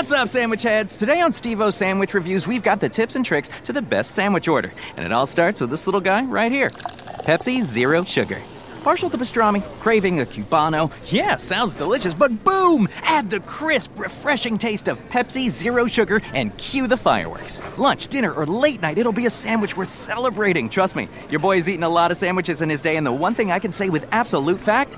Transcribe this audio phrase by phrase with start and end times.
[0.00, 0.96] What's up, sandwich heads?
[0.96, 4.12] Today on Steve O Sandwich Reviews, we've got the tips and tricks to the best
[4.12, 4.72] sandwich order.
[4.96, 8.40] And it all starts with this little guy right here Pepsi Zero Sugar.
[8.82, 10.90] Partial to pastrami, craving a cubano.
[11.12, 12.88] Yeah, sounds delicious, but boom!
[13.02, 17.60] Add the crisp, refreshing taste of Pepsi Zero Sugar and cue the fireworks.
[17.76, 20.70] Lunch, dinner, or late night, it'll be a sandwich worth celebrating.
[20.70, 23.34] Trust me, your boy's eaten a lot of sandwiches in his day, and the one
[23.34, 24.96] thing I can say with absolute fact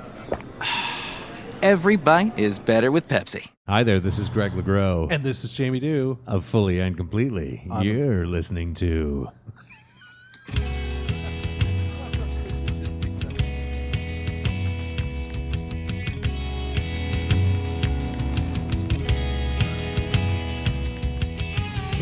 [1.61, 3.52] every bite is better with Pepsi.
[3.73, 6.19] Hi there, this is Greg LeGros And this is Jamie Dew.
[6.27, 7.67] of Fully and Completely.
[7.81, 9.31] You're listening to.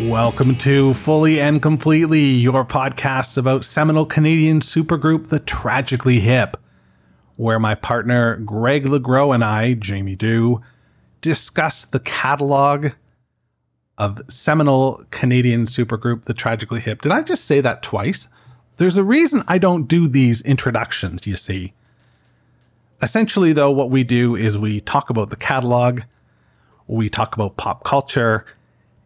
[0.00, 6.56] Welcome to Fully and Completely, your podcast about seminal Canadian supergroup The Tragically Hip,
[7.36, 10.60] where my partner Greg LeGros and I, Jamie Dew,
[11.20, 12.88] discuss the catalog
[13.98, 17.02] of seminal Canadian supergroup The Tragically Hip.
[17.02, 18.28] Did I just say that twice?
[18.76, 21.74] There's a reason I don't do these introductions, you see.
[23.02, 26.00] Essentially, though, what we do is we talk about the catalog,
[26.86, 28.46] we talk about pop culture,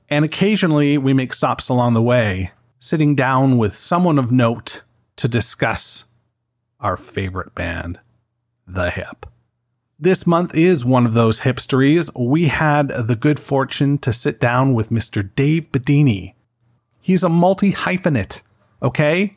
[0.08, 4.82] and occasionally we make stops along the way, sitting down with someone of note
[5.16, 6.04] to discuss
[6.78, 7.98] our favorite band,
[8.66, 9.26] The Hip.
[10.04, 12.10] This month is one of those hipsteries.
[12.14, 15.30] We had the good fortune to sit down with Mr.
[15.34, 16.34] Dave Bidini.
[17.00, 18.42] He's a multi hyphenate,
[18.82, 19.34] okay?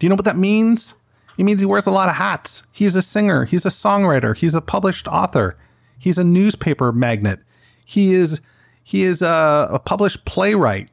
[0.00, 0.94] Do you know what that means?
[1.38, 2.64] It means he wears a lot of hats.
[2.72, 5.56] He's a singer, he's a songwriter, he's a published author,
[6.00, 7.38] he's a newspaper magnate,
[7.84, 8.40] he is
[8.82, 10.88] he is a, a published playwright.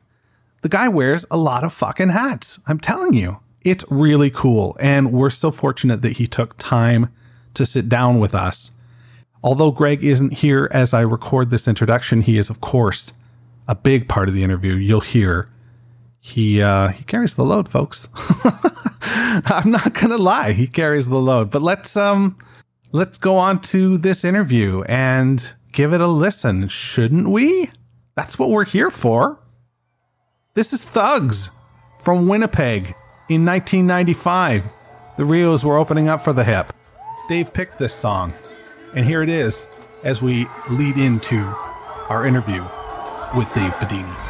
[0.62, 2.60] The guy wears a lot of fucking hats.
[2.68, 4.78] I'm telling you, it's really cool.
[4.80, 7.12] And we're so fortunate that he took time
[7.56, 8.70] to sit down with us.
[9.44, 13.14] Although Greg isn't here as I record this introduction, he is, of course,
[13.68, 14.76] a big part of the interview.
[14.76, 15.50] You'll hear
[16.20, 18.10] he uh, he carries the load, folks.
[19.02, 21.50] I'm not gonna lie, he carries the load.
[21.50, 22.36] But let's um
[22.92, 27.70] let's go on to this interview and give it a listen, shouldn't we?
[28.16, 29.40] That's what we're here for.
[30.56, 31.50] This is Thugs
[32.02, 32.96] from Winnipeg
[33.30, 34.66] in 1995.
[35.18, 36.74] The Rheos were opening up for the hip.
[37.30, 38.34] Dave picked this song,
[38.94, 39.68] and here it is
[40.04, 41.40] as we lead into
[42.10, 42.62] our interview
[43.36, 44.29] with Dave Bidini.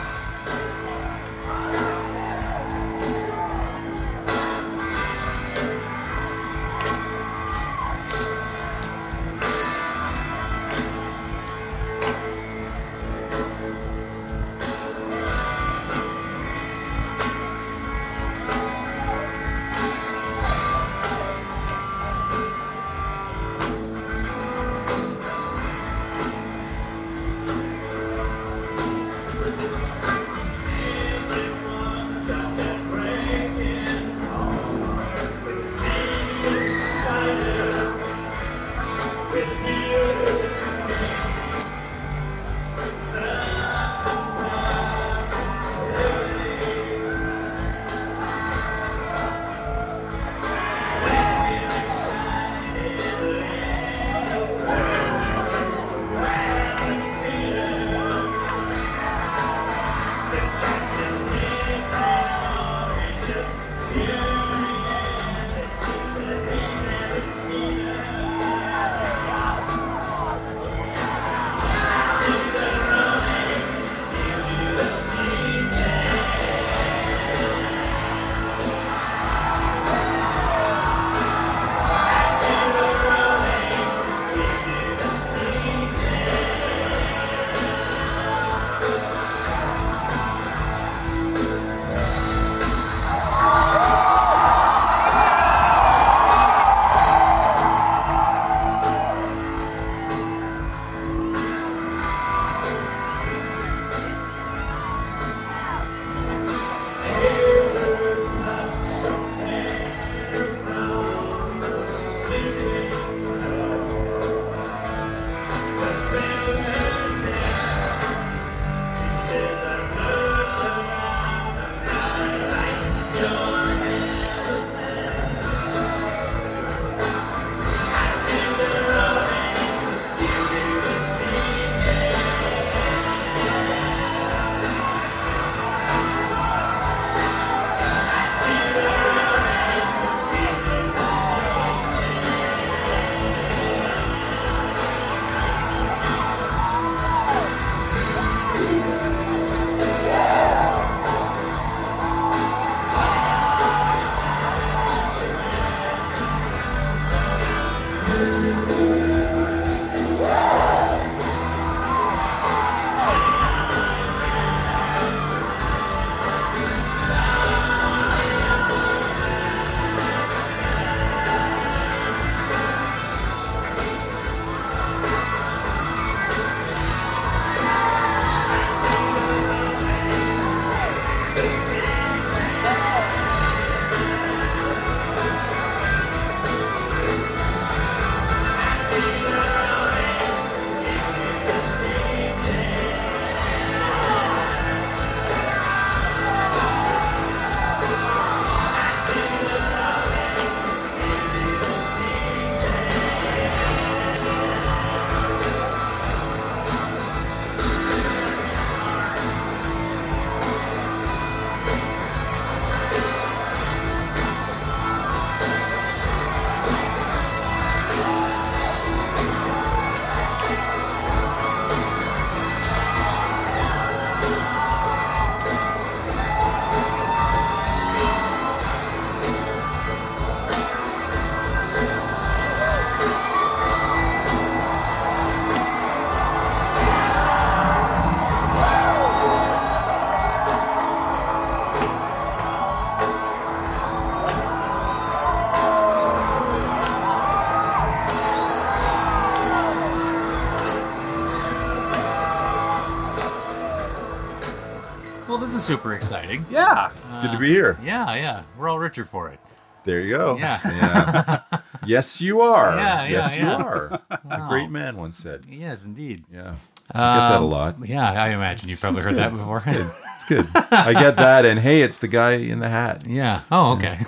[255.70, 256.46] Super exciting.
[256.50, 256.92] Yeah.
[257.06, 257.78] It's good to be here.
[257.84, 258.44] Yeah, yeah.
[258.58, 259.40] We're all richer for it.
[259.86, 260.38] There you go.
[260.38, 260.60] Yeah.
[260.66, 261.60] Yeah.
[261.86, 262.76] yes, you are.
[262.76, 263.58] Yeah, yeah, yes, yeah.
[263.58, 264.02] you are.
[264.30, 265.46] A great man once said.
[265.48, 266.26] Yes, indeed.
[266.34, 266.56] Yeah.
[266.92, 267.76] I get that a Um, lot.
[267.88, 269.20] Yeah, I imagine you've probably It's heard good.
[269.24, 269.58] that before.
[269.58, 270.48] It's good.
[270.72, 271.46] I get that.
[271.46, 273.06] And hey, it's the guy in the hat.
[273.06, 273.42] yeah.
[273.52, 274.00] Oh, okay.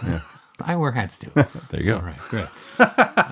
[0.66, 1.32] I wear hats too.
[1.36, 1.98] There you It's go.
[1.98, 2.20] all right.
[2.30, 2.48] Good.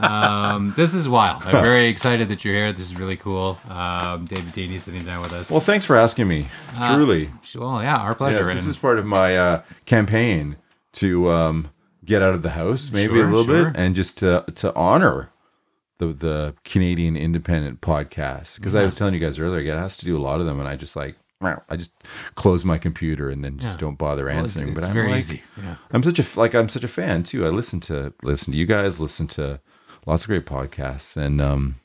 [0.04, 1.44] um, this is wild.
[1.44, 2.72] I'm very excited that you're here.
[2.74, 3.58] This is really cool.
[3.70, 5.52] Um, David Deeney sitting down with us.
[5.52, 6.48] Well, thanks for asking me.
[6.88, 7.32] Truly.
[7.56, 8.38] Well, yeah, our pleasure.
[8.40, 10.56] Yes, this And- is part of my uh, campaign
[10.94, 11.70] to um,
[12.06, 13.72] get out of the house, maybe Sure, a little sure.
[13.72, 15.30] bit, and just to to honor
[15.98, 18.58] the the Canadian independent podcast.
[18.58, 20.46] Because I was telling you guys earlier, I get asked to do a lot of
[20.46, 21.92] them, and I just like I just
[22.36, 23.80] close my computer and then just Yeah.
[23.82, 24.76] don't bother well, it's, answering.
[24.76, 25.42] it's but I'm very like, easy.
[25.58, 25.76] Yeah.
[25.92, 27.46] I'm such a like I'm such a fan too.
[27.46, 29.62] I listen to listen to you guys, listen to
[30.06, 31.76] lots of great podcasts, and um,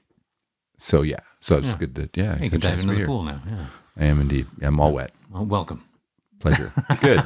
[0.79, 1.77] so yeah, so it's Yeah.
[1.79, 2.33] good to yeah.
[2.35, 3.07] You good can chance dive to into the here.
[3.07, 3.41] pool now.
[3.49, 3.67] Yeah.
[3.97, 4.49] I am indeed.
[4.61, 5.13] I'm all wet.
[5.31, 5.85] Well, welcome.
[6.41, 6.73] Pleasure.
[7.01, 7.21] Good.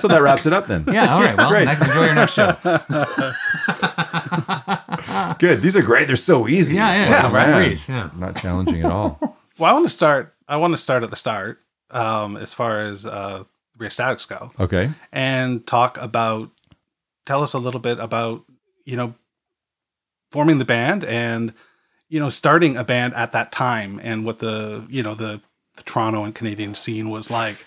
[0.00, 0.84] so that wraps it up then.
[0.90, 1.14] Yeah.
[1.14, 1.36] All right.
[1.36, 1.66] Well, Great.
[1.66, 2.56] next, enjoy your next show.
[5.38, 5.62] Good.
[5.62, 6.08] These are great.
[6.08, 6.74] They're so easy.
[6.76, 6.92] Yeah,
[7.30, 8.10] yeah, it's a yeah.
[8.16, 9.38] Not challenging at all.
[9.58, 10.34] Well, I want to start.
[10.48, 11.60] I want to start at the start,
[11.90, 13.44] um, as far as uh,
[13.78, 14.90] Rheostatics go, Okay.
[15.12, 16.50] and talk about.
[17.26, 18.44] Tell us a little bit about
[18.84, 19.14] you know
[20.30, 21.52] forming the band and
[22.08, 25.40] you know starting a band at that time and what the you know the,
[25.76, 27.66] the Toronto and Canadian scene was like.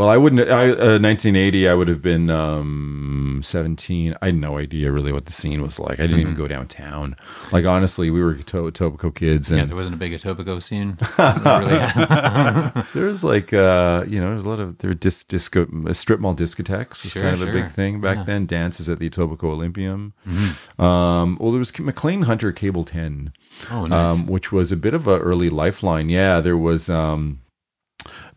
[0.00, 0.40] Well, I wouldn't.
[0.48, 4.14] I, uh, 1980, I would have been um, 17.
[4.22, 6.00] I had no idea really what the scene was like.
[6.00, 6.20] I didn't Mm-hmm.
[6.22, 7.16] even go downtown.
[7.52, 10.96] Like honestly, we were to- Etobicoke kids, Yeah, and there wasn't a big Etobicoke scene.
[12.94, 16.18] there was like uh, you know, there's a lot of there were dis- disco strip
[16.20, 18.24] mall discotheques was Sure, kind of a big thing back Yeah.
[18.24, 18.46] then.
[18.46, 20.12] Dances at the Etobicoke Olympium.
[20.26, 20.80] Mm-hmm.
[20.82, 23.32] Um, well, there was Maclean Hunter Cable 10.
[23.70, 24.12] Oh, nice.
[24.12, 26.08] um, which was a bit of a early lifeline.
[26.08, 27.40] Yeah, there was um,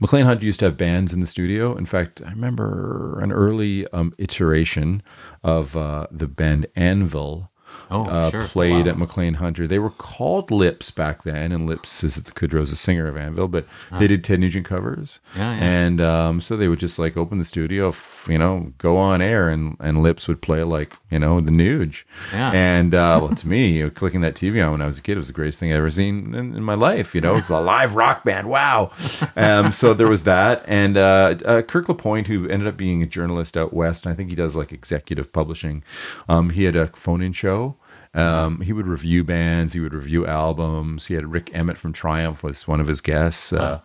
[0.04, 1.78] McLean Hunt used to have bands in the studio.
[1.78, 5.02] In fact, I remember an early um, iteration
[5.46, 7.50] of uh, the band Anvil.
[7.92, 8.48] Oh, uh, sure.
[8.48, 8.92] played Wow.
[8.92, 9.68] at Maclean Hunter.
[9.68, 13.48] They were called Lips back then, and Lips is the Kudlow's a singer of Anvil,
[13.48, 13.66] but
[14.00, 15.20] they did Ted Nugent covers.
[15.36, 15.64] Yeah, yeah.
[15.64, 17.94] And um, so they would just like open the studio,
[18.28, 22.04] you know, go on air, and, and Lips would play like, you know, the Nuge.
[22.32, 22.52] Yeah.
[22.52, 25.02] And uh, well, to me, you know, clicking that TV on when I was a
[25.02, 27.14] kid was the greatest thing I ever seen in, in my life.
[27.14, 28.50] You know, it's a live rock band.
[28.50, 28.92] Wow.
[29.36, 33.06] Um, so there was that, and uh, uh, Kirk Lapointe, who ended up being a
[33.08, 35.84] journalist out west, and I think he does like executive publishing.
[36.30, 37.76] Um, he had a phone-in show.
[38.14, 39.74] Um, he would review bands.
[39.74, 41.08] He would review albums.
[41.08, 43.52] He had Rik Emmett from Triumph was one of his guests.
[43.52, 43.82] Uh,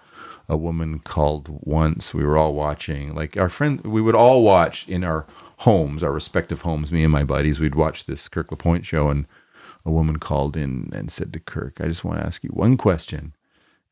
[0.49, 2.15] a woman called once.
[2.15, 3.15] We were all watching.
[3.15, 5.27] Like our friend, we would all watch in our
[5.59, 6.91] homes, our respective homes.
[6.91, 9.27] Me and my buddies, we'd watch this Kirk Lapointe show, and
[9.85, 12.77] a woman called in and said to Kirk, "I just want to ask you one
[12.77, 13.35] question."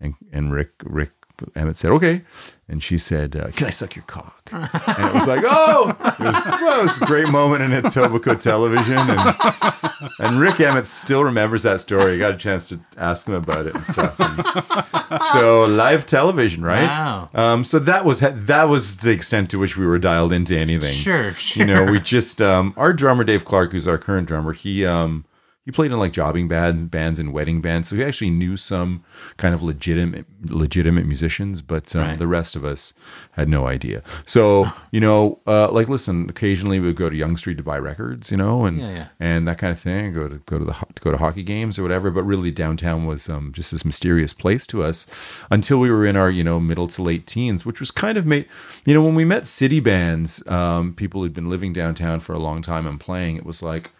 [0.01, 1.13] And and Rick Rick
[1.55, 2.23] Emmett said, "Okay,"
[2.69, 6.19] and she said, uh, "Can I suck your cock?" And it was like, "Oh!" It
[6.19, 11.25] was, well, it was a great moment in Etobicoke television, and and Rik Emmett still
[11.25, 12.15] remembers that story.
[12.15, 14.17] I got a chance to ask him about it and stuff.
[14.19, 16.87] And so live television, right?
[16.87, 17.31] Wow.
[17.35, 20.95] Um, so that was that was the extent to which we were dialed into anything.
[20.95, 21.61] Sure, sure.
[21.61, 25.25] You know, we just um, our drummer Dave Clark, who's our current drummer, he um,
[25.67, 29.05] he played in like jobbing bands, bands and wedding bands, so he actually knew some
[29.37, 32.19] kind of legitimate legitimate musicians, but um, Right.
[32.19, 32.95] the rest of us
[33.33, 34.03] had no idea.
[34.25, 37.79] So you know, uh, like listen, occasionally we would go to Yonge Street to buy
[37.79, 39.07] records, you know, and Yeah, yeah.
[39.21, 40.13] and that kind of thing.
[40.15, 42.11] Go to go to the go to hockey games or whatever.
[42.11, 45.07] But really, downtown was um, just this mysterious place to us
[45.51, 48.25] until we were in our you know middle to late teens, which was kind of
[48.25, 48.47] made.
[48.85, 52.39] You know, when we met city bands, um, people who'd been living downtown for a
[52.39, 53.91] long time and playing, it was like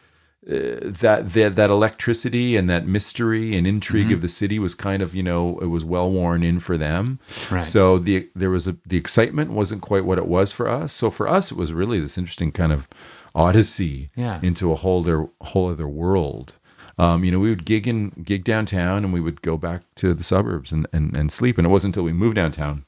[0.49, 4.15] uh, that that that electricity and that mystery and intrigue Mm-hmm.
[4.15, 7.19] of the city was kind of you know it was well worn in for them.
[7.51, 7.67] Right.
[7.67, 10.93] So the there was a the excitement wasn't quite what it was for us.
[10.93, 12.87] So for us, it was really this interesting kind of
[13.35, 14.41] odyssey Yeah.
[14.43, 16.55] into a whole other whole other world.
[16.99, 20.15] Um, you know, we would gig in gig downtown, and we would go back to
[20.15, 21.59] the suburbs and and, and sleep.
[21.59, 22.85] And it wasn't until we moved downtown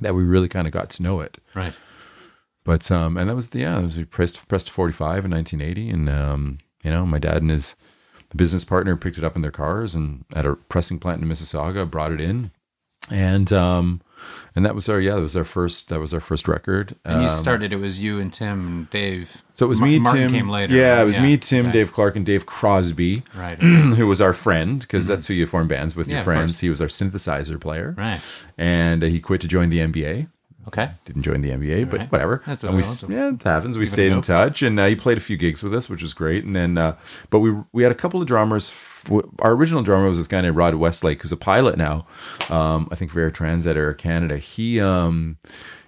[0.00, 1.38] that we really kind of got to know it.
[1.54, 1.72] Right.
[2.64, 5.30] But um, and that was the yeah, that was we pressed pressed forty five in
[5.30, 7.74] nineteen eighty, and um, you know, my dad and his
[8.30, 11.28] the business partner picked it up in their cars and at a pressing plant in
[11.28, 12.50] Mississauga, brought it in,
[13.10, 14.00] and um,
[14.54, 16.94] and that was our yeah, that was our first that was our first record.
[17.04, 17.72] And you Um, started.
[17.72, 19.42] It was you and Tim and Dave.
[19.54, 20.30] so it was me, Martin Tim.
[20.30, 20.74] came later.
[20.74, 21.02] Yeah, right?
[21.02, 21.70] it was me, Tim.
[21.70, 23.58] Dave Clark, and Dave Crosby, Right.
[23.98, 26.12] who was our friend because that's who you form bands with Mm-hmm.
[26.12, 26.60] Yeah, your friends.
[26.60, 28.20] He was our synthesizer player, Right.
[28.58, 30.28] and uh, he quit to join the NBA.
[30.68, 30.90] Okay.
[31.04, 32.12] didn't join the NBA, but right.
[32.12, 32.42] whatever.
[32.46, 33.76] That's and what we, it yeah, it happens.
[33.76, 36.02] We a stayed in touch, and uh, he played a few gigs with us, which
[36.02, 36.44] was great.
[36.44, 36.96] And then, uh,
[37.30, 38.72] but we we had a couple of drummers.
[39.40, 42.06] Our original drummer was this guy named Rod Westlake, who's a pilot now.
[42.50, 44.38] Um, I think for Air Transat or Air Canada.
[44.38, 45.38] He um,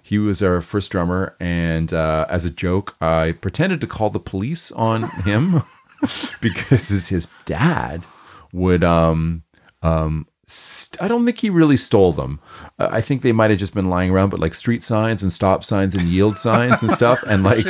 [0.01, 4.19] he was our first drummer, and uh, as a joke, I pretended to call the
[4.19, 5.63] police on him
[6.41, 8.05] because his, dad
[8.51, 9.43] would um
[9.81, 10.27] um
[10.99, 12.41] I don't think he really stole them.
[12.81, 15.31] Uh, I think they might have just been lying around, but like street signs and
[15.31, 17.65] stop signs and yield signs and stuff, and like,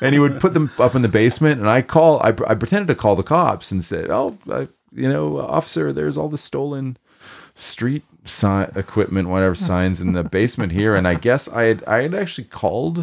[0.00, 1.60] and he would put them up in the basement.
[1.60, 5.08] And I call, I, I pretended to call the cops and said, "Oh, I, you
[5.08, 6.96] know, officer, there's all the stolen
[7.54, 12.02] street sign equipment, whatever signs in the basement here." And I guess I had I
[12.02, 13.00] had actually called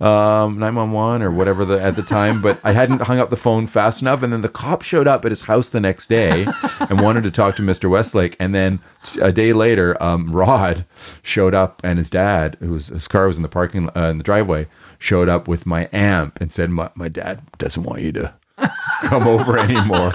[0.00, 3.66] um 911 or whatever the, at the time, but I hadn't hung up the phone
[3.66, 4.22] fast enough.
[4.22, 6.46] And then the cop showed up at his house the next day
[6.80, 7.90] and wanted to talk to Mr.
[7.90, 8.36] Westlake.
[8.38, 8.80] And then
[9.20, 10.84] a day later, um, Rod
[11.22, 14.18] showed up, and his dad, who was his car was in the parking uh, in
[14.18, 14.68] the driveway,
[14.98, 18.34] showed up with my amp and said, "My, my dad doesn't want you to."
[19.02, 20.10] Come over anymore.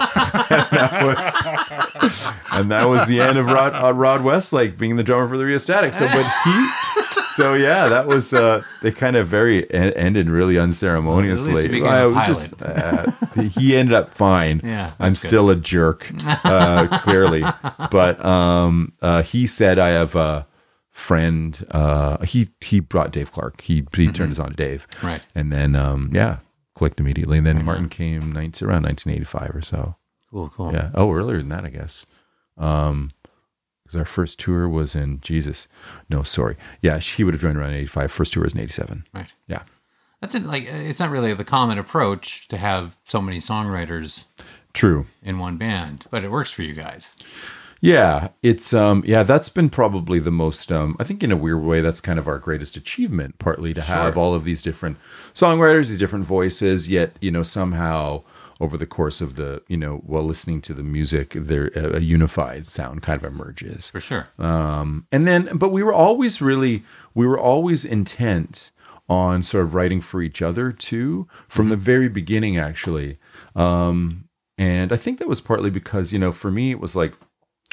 [0.50, 5.02] and that was and that was the end of Rod uh, Rod Westlake being the
[5.02, 5.94] drummer for the Rheostatic.
[5.94, 10.58] So, but he, so yeah, that was uh, they kind of very en- ended really
[10.58, 11.52] unceremoniously.
[11.54, 13.10] Well, at least he I was just, uh,
[13.60, 14.60] he ended up fine.
[14.64, 15.18] Yeah, I'm good.
[15.18, 17.44] still a jerk, uh, clearly,
[17.90, 20.46] but um, uh, he said I have a
[20.90, 21.64] friend.
[21.70, 23.60] Uh, he he brought Dave Clark.
[23.62, 25.06] He he turned us on to Dave, Mm-hmm.
[25.06, 25.20] Right.
[25.34, 26.38] and then um, yeah,
[26.74, 27.38] clicked immediately.
[27.38, 29.96] And then Martin came 19, around 1985 or so.
[30.30, 30.72] Cool, cool.
[30.72, 30.90] Yeah.
[30.94, 32.06] Oh, earlier than that, I guess.
[32.56, 33.12] Um,
[33.84, 35.68] because our first tour was in Jesus.
[36.08, 36.56] No, sorry.
[36.80, 38.10] Yeah, he would have joined around 85.
[38.10, 39.04] First tour was in 87.
[39.12, 39.32] Right.
[39.48, 39.62] Yeah.
[40.20, 40.44] That's it.
[40.44, 44.26] Like, it's not really the common approach to have so many songwriters
[44.72, 45.06] True.
[45.22, 47.16] in one band, but it works for you guys.
[47.82, 51.62] Yeah, it's um yeah, that's been probably the most um I think in a weird
[51.62, 54.98] way that's kind of our greatest achievement partly to have all of these different
[55.34, 58.22] songwriters, these different voices, yet, you know, somehow
[58.60, 62.00] over the course of the, you know, while listening to the music, there a, a
[62.00, 63.90] unified sound kind of emerges.
[63.90, 64.28] For sure.
[64.38, 66.84] Um, and then, but we were always really,
[67.14, 68.70] we were always intent
[69.08, 73.18] on sort of writing for each other too, from the very beginning, actually.
[73.56, 77.14] Um, and I think that was partly because, you know, for me, it was like,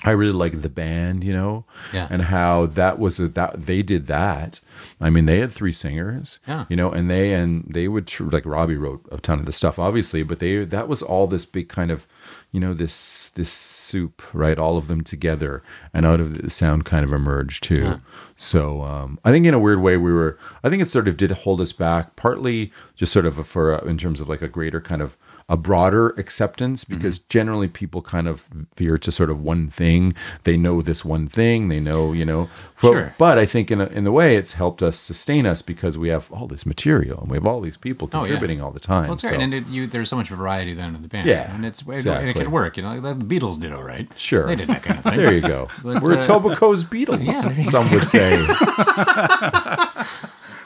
[0.06, 2.08] I really like the band, you know, Yeah.
[2.10, 4.62] and how that was a, that they did that.
[5.02, 6.66] I mean, they had three singers, Yeah.
[6.70, 9.52] you know, and they and they would tr- like Robbie wrote a ton of the
[9.52, 12.08] stuff, obviously, but they that was all this big kind of,
[12.54, 14.58] you know, this this soup, right?
[14.58, 15.64] All of them together,
[15.94, 18.00] and out of the sound kind of emerged too.
[18.38, 20.38] So um, I think in a weird way, we were.
[20.64, 23.86] I think it sort of did hold us back, partly just sort of for uh,
[23.86, 25.18] in terms of like a greater kind of
[25.50, 28.44] a broader acceptance because generally people kind of
[28.78, 30.14] veer to sort of one thing.
[30.44, 31.68] They know this one thing.
[31.70, 32.48] They know, you know.
[32.82, 33.16] But, Sure.
[33.18, 36.08] but I think in a, in the way it's helped us sustain us because we
[36.10, 38.26] have all this material and we have all these people Oh, yeah.
[38.28, 39.06] contributing all the time.
[39.06, 41.28] Well, it's so- right, and it, you, there's so much variety then in the band.
[41.28, 42.78] Yeah, and it's and it can work.
[42.78, 44.08] You know, the Beatles did all right.
[44.16, 44.46] Sure.
[44.48, 45.18] they did that kind of thing.
[45.18, 45.68] there you go.
[45.84, 47.26] But, We're uh, Etobicoke's Beatles.
[47.26, 47.70] yeah.
[47.70, 48.38] Some would say.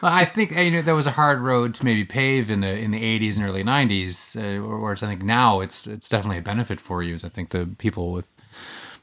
[0.04, 2.92] I think you know that was a hard road to maybe pave in the in
[2.92, 4.36] the 80s and early 90s.
[4.36, 7.16] Uh, whereas I think now it's it's definitely a benefit for you.
[7.16, 8.34] I think the people with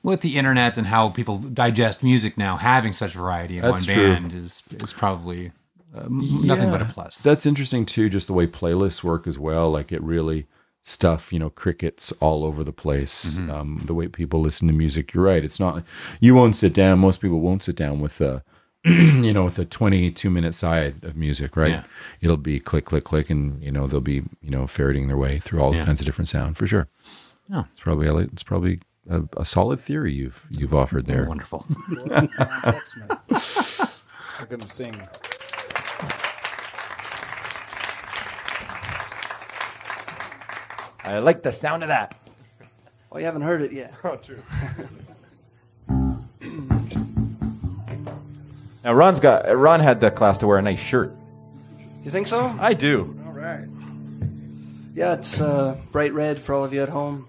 [0.02, 3.94] with the internet and how people digest music now, having such variety in That's one
[3.94, 4.14] true.
[4.14, 5.52] band is is probably
[5.94, 7.16] uh, nothing but a plus.
[7.16, 9.70] That's interesting too, just the way playlists work as well.
[9.70, 10.46] Like it really
[10.82, 13.36] stuff, you know, crickets all over the place.
[13.38, 13.50] Mm-hmm.
[13.50, 15.44] Um, the way people listen to music, you're right.
[15.44, 15.82] It's not
[16.20, 16.98] you won't sit down.
[16.98, 18.42] Most people won't sit down with a
[18.84, 21.70] you know with a 22 minute side of music, right?
[21.70, 21.82] Yeah.
[22.20, 25.38] It'll be click, click, click, and you know they'll be you know ferreting their way
[25.38, 25.84] through all Yeah.
[25.84, 26.88] kinds of different sound for sure.
[27.48, 27.64] Yeah.
[27.72, 31.24] It's probably a- it's probably a, a solid theory you've you've offered there.
[31.26, 31.66] Wonderful.
[31.90, 32.06] We're
[34.48, 34.94] gonna sing.
[41.04, 42.14] I like the sound of that.
[43.10, 43.92] Oh, you haven't heard it yet.
[44.04, 44.42] Oh, true.
[48.84, 51.14] Now Ron's got Ron had the class to wear a nice shirt.
[52.02, 52.54] You think so?
[52.58, 53.14] I do.
[53.26, 53.66] All right.
[54.94, 57.28] Yeah, it's uh, bright red for all of you at home.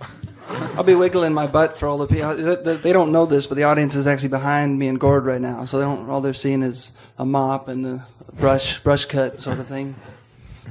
[0.76, 2.34] I'll be wiggling my butt for all the people.
[2.34, 5.24] They- They they don't know this, but the audience is actually behind me and Gord
[5.26, 6.08] right now, so they don't.
[6.08, 8.06] All they're seeing is a mop and a
[8.38, 9.94] brush, brush cut sort of thing.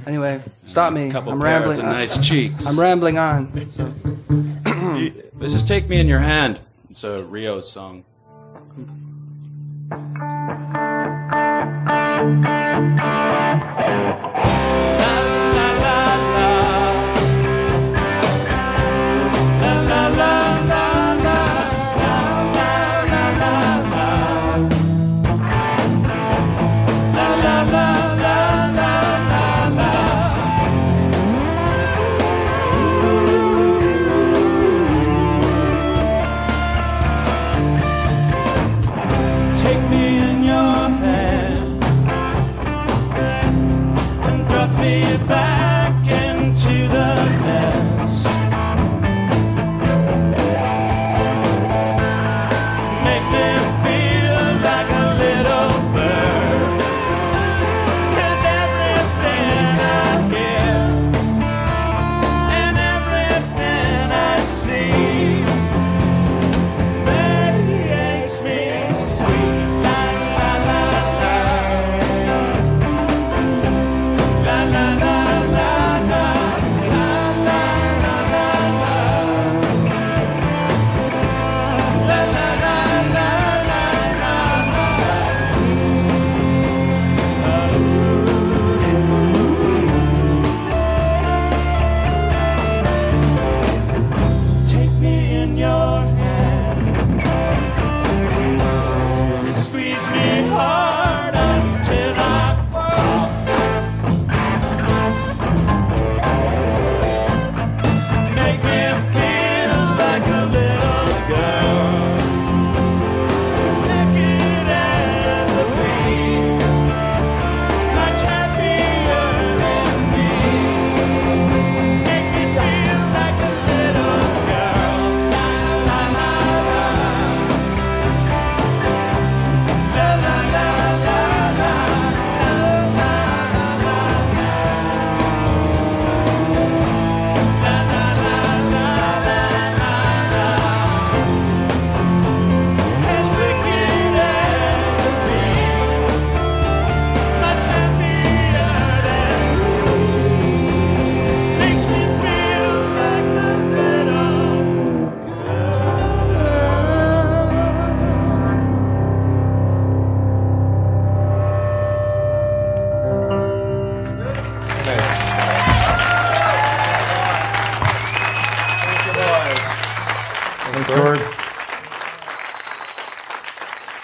[0.06, 1.10] Anyway, stop me.
[1.10, 1.78] couple I'm rambling.
[1.78, 2.66] and nice cheeks.
[2.66, 3.70] I'm rambling on.
[3.70, 3.84] So.
[5.38, 6.58] This is "Take Me in Your Hand."
[6.90, 8.04] It's a Rheo song.
[12.22, 13.21] Take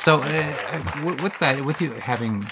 [0.08, 2.42] So uh, with with that, with you having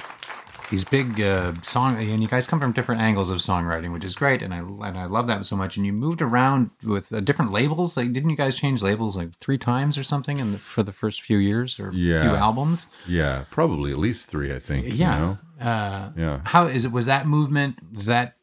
[0.71, 4.15] these big uh, song, and you guys come from different angles of songwriting, which is
[4.15, 5.79] great, and I and I love that so much.
[5.79, 7.97] And you moved around with uh, different labels.
[7.97, 10.93] Like, didn't you guys change labels like three times or something in the, for the
[10.93, 12.25] first few years or Yeah.
[12.29, 12.89] few albums?
[13.09, 14.55] Yeah, probably at least three.
[14.55, 14.85] I think.
[14.85, 15.19] you Yeah.
[15.19, 15.39] know?
[15.59, 16.41] Uh, Yeah.
[16.45, 16.93] How is it?
[16.93, 18.37] Was that movement that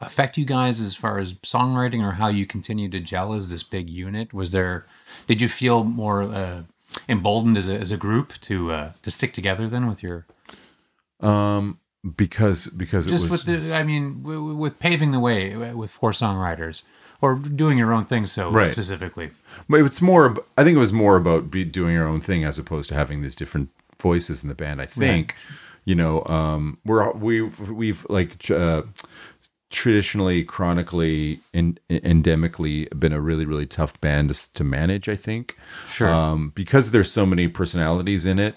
[0.00, 3.64] affect you guys as far as songwriting, or how you continue to gel as this
[3.64, 4.32] big unit?
[4.32, 4.86] Was there?
[5.26, 6.62] Did you feel more uh,
[7.08, 10.26] emboldened as a as a group to uh, to stick together then with your
[11.20, 11.78] Um,
[12.16, 13.74] because because just it was, with the?
[13.74, 16.82] I mean, w- with paving the way with four songwriters
[17.20, 18.68] or doing your own thing so Right.
[18.70, 19.30] specifically.
[19.68, 20.36] But it's more.
[20.58, 23.22] I think it was more about be doing your own thing as opposed to having
[23.22, 24.82] these different voices in the band.
[24.82, 25.34] I think,
[25.86, 28.82] you know, um, we're we we've like uh,
[29.74, 35.08] traditionally, chronically, and endemically been a really really tough band to, to manage.
[35.08, 35.56] I think,
[35.90, 36.08] Sure.
[36.08, 38.54] um, because there's so many personalities in it.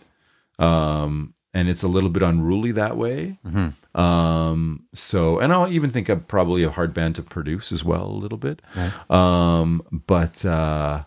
[0.60, 3.38] Um, and it's a little bit unruly that way.
[3.96, 8.06] Um, so, and I'll even think of probably a hard band to produce as well,
[8.06, 8.62] a little bit.
[9.10, 11.04] Um, but uh,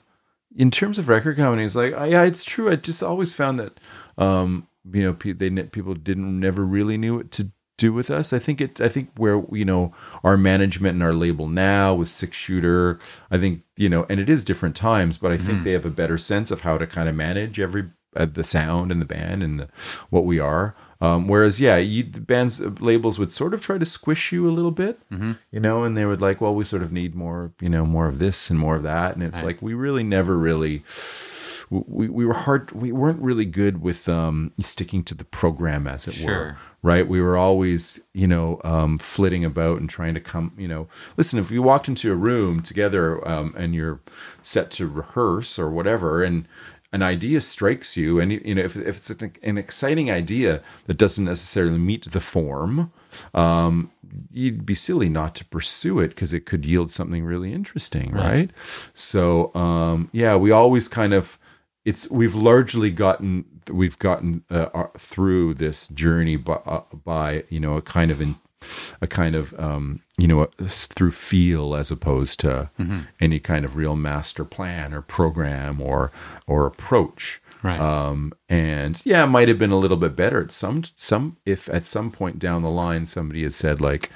[0.57, 2.69] in terms of record companies, like uh, yeah, it's true.
[2.71, 3.79] I just always found that
[4.19, 8.33] um, you know pe- they people didn't never really knew what to do with us.
[8.33, 8.81] I think it.
[8.81, 12.99] I think where you know our management and our label now with Six Shooter.
[13.31, 15.91] I think you know, and it is different times, but I think they have a
[15.91, 17.85] better sense of how to kind of manage every
[18.17, 19.69] uh, the sound and the band and the,
[20.11, 20.75] what we are.
[21.03, 24.47] Um, whereas, yeah, you, the band's uh, labels would sort of try to squish you
[24.47, 25.01] a little bit,
[25.51, 28.07] you know, and they would like, well, we sort of need more, you know, more
[28.07, 30.83] of this and more of that, and it's like we really never really.
[31.71, 32.73] We, we were hard.
[32.73, 36.59] We weren't really good with um, sticking to the program, as it were Sure.
[36.83, 37.07] Right?
[37.07, 41.39] We were always, you know, um, flitting about and trying to come, you know, listen,
[41.39, 44.01] if you walked into a room together um, and you're
[44.43, 46.47] set to rehearse or whatever, and
[46.93, 50.63] an idea strikes you, and, you, you know, if, if it's an, an exciting idea
[50.87, 52.93] that doesn't necessarily meet the form,
[53.35, 53.91] um,
[54.33, 58.51] you'd be silly not to pursue it because it could yield something really interesting, right?
[58.95, 61.39] So, um, yeah, we always kind of,
[61.85, 67.77] it's we've largely gotten we've gotten uh, through this journey by, uh, by you know
[67.77, 68.35] a kind of in,
[69.01, 72.71] a kind of um, you know a, through feel as opposed to
[73.21, 76.11] any kind of real master plan or program or
[76.47, 77.41] or approach.
[77.63, 77.79] Right.
[77.79, 80.41] um, and yeah, it might have been a little bit better.
[80.41, 84.11] At some some if at some point down the line somebody had said like,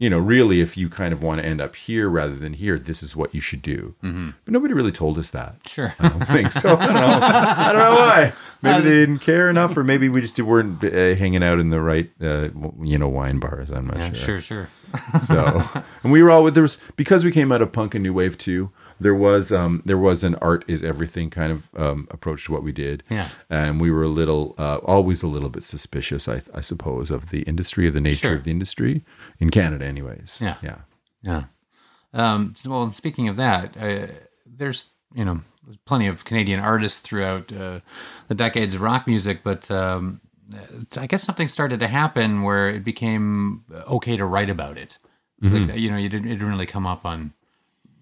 [0.00, 2.78] you know, really if you kind of want to end up here rather than here,
[2.78, 3.94] this is what you should do.
[4.00, 5.56] But nobody really told us that.
[5.66, 5.94] Sure.
[5.98, 6.74] I don't think so.
[6.74, 7.18] I don't know.
[7.22, 8.32] I don't know why.
[8.62, 11.80] Maybe they didn't care enough, or maybe we just weren't uh, hanging out in the
[11.80, 12.50] right, uh,
[12.82, 13.70] you know, wine bars.
[13.70, 14.38] I'm not yeah, sure.
[14.38, 15.18] sure, sure.
[15.24, 15.62] So,
[16.02, 18.36] and we were all there was because we came out of punk and new wave
[18.36, 18.70] too.
[19.00, 22.62] There was um there was an art is everything kind of um approach to what
[22.62, 23.02] we did.
[23.10, 23.28] Yeah.
[23.48, 27.30] and we were a little uh, always a little bit suspicious, I I suppose, of
[27.30, 28.34] the industry of the nature Sure.
[28.36, 29.04] of the industry
[29.38, 30.40] in Canada, anyways.
[30.42, 30.56] Yeah.
[30.62, 30.78] yeah.
[31.22, 31.44] Yeah.
[32.12, 34.06] Um, so, well, speaking of that, uh,
[34.46, 35.40] there's you know
[35.86, 37.80] plenty of Canadian artists throughout uh,
[38.28, 40.20] the decades of rock music, but um,
[40.96, 44.98] I guess something started to happen where it became okay to write about it.
[45.42, 47.32] Like, you know, you didn't it didn't really come up on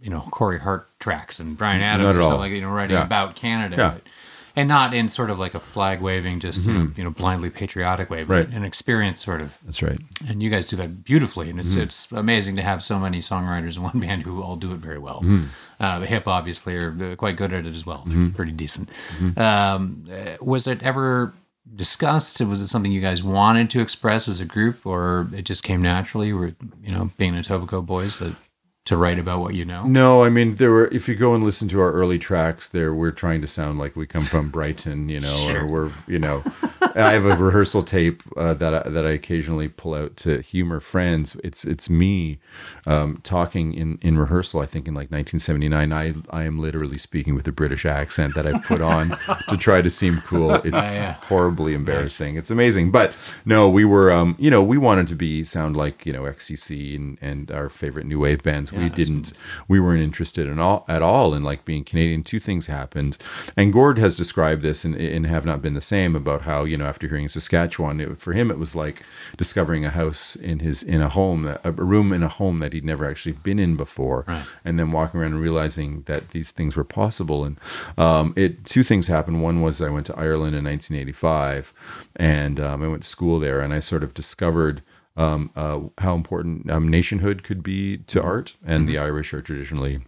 [0.02, 3.04] you know Corey Hart tracks and Bryan Adams or something like you know writing Yeah.
[3.04, 3.76] about Canada.
[3.76, 3.90] Yeah.
[3.94, 4.02] But,
[4.56, 7.48] and not in sort of like a flag waving, just you, know, you know, blindly
[7.48, 8.48] patriotic way, but Right.
[8.48, 10.00] an experience sort of That's right.
[10.28, 11.82] and you guys do that beautifully and it's Mm-hmm.
[11.82, 14.98] it's amazing to have so many songwriters in one band who all do it very
[14.98, 15.44] well Mm-hmm.
[15.78, 18.88] uh, the hip obviously are uh, quite good at it as well they're pretty decent
[19.36, 21.32] um, uh, was it ever
[21.76, 25.62] discussed was it something you guys wanted to express as a group or it just
[25.62, 28.34] came naturally were you know being the Etobicoke boys to,
[28.88, 30.86] to write about what you know No, I mean there were.
[30.88, 33.94] If you go and listen to our early tracks, there we're trying to sound like
[33.96, 35.64] we come from Brighton, you know, Sure.
[35.64, 36.42] or we're, you know,
[36.96, 40.80] I have a rehearsal tape uh, that I, that I occasionally pull out to humor
[40.80, 41.36] friends.
[41.44, 42.38] It's it's me
[42.86, 44.60] um, talking in in rehearsal.
[44.62, 45.92] I think in like 1979.
[45.92, 49.10] I I am literally speaking with a British accent that I put on
[49.50, 50.48] to try to seem cool.
[50.68, 51.12] It's yeah.
[51.28, 52.36] horribly embarrassing.
[52.36, 53.12] It's amazing, but
[53.44, 56.96] no, we were, um, you know, we wanted to be sound like you know XTC
[56.96, 58.72] and and our favorite new wave bands.
[58.78, 59.32] We didn't,
[59.66, 62.22] we weren't interested in all at all in like being Canadian.
[62.22, 63.18] Two things happened,
[63.56, 66.76] and Gord has described this in, in Have Not Been the Same about how you
[66.76, 69.02] know after hearing Saskatchewan, it, for him it was like
[69.36, 72.84] discovering a house in his in a home, a room in a home that he'd
[72.84, 74.24] never actually been in before,
[74.64, 77.44] and then walking around and realizing that these things were possible.
[77.44, 77.58] And
[77.96, 79.42] um, it two things happened.
[79.42, 81.72] One was I went to Ireland in 1985,
[82.16, 84.82] and um, I went to school there, and I sort of discovered
[85.18, 90.00] um, uh, how important um, nationhood could be to art, and the Irish are traditionally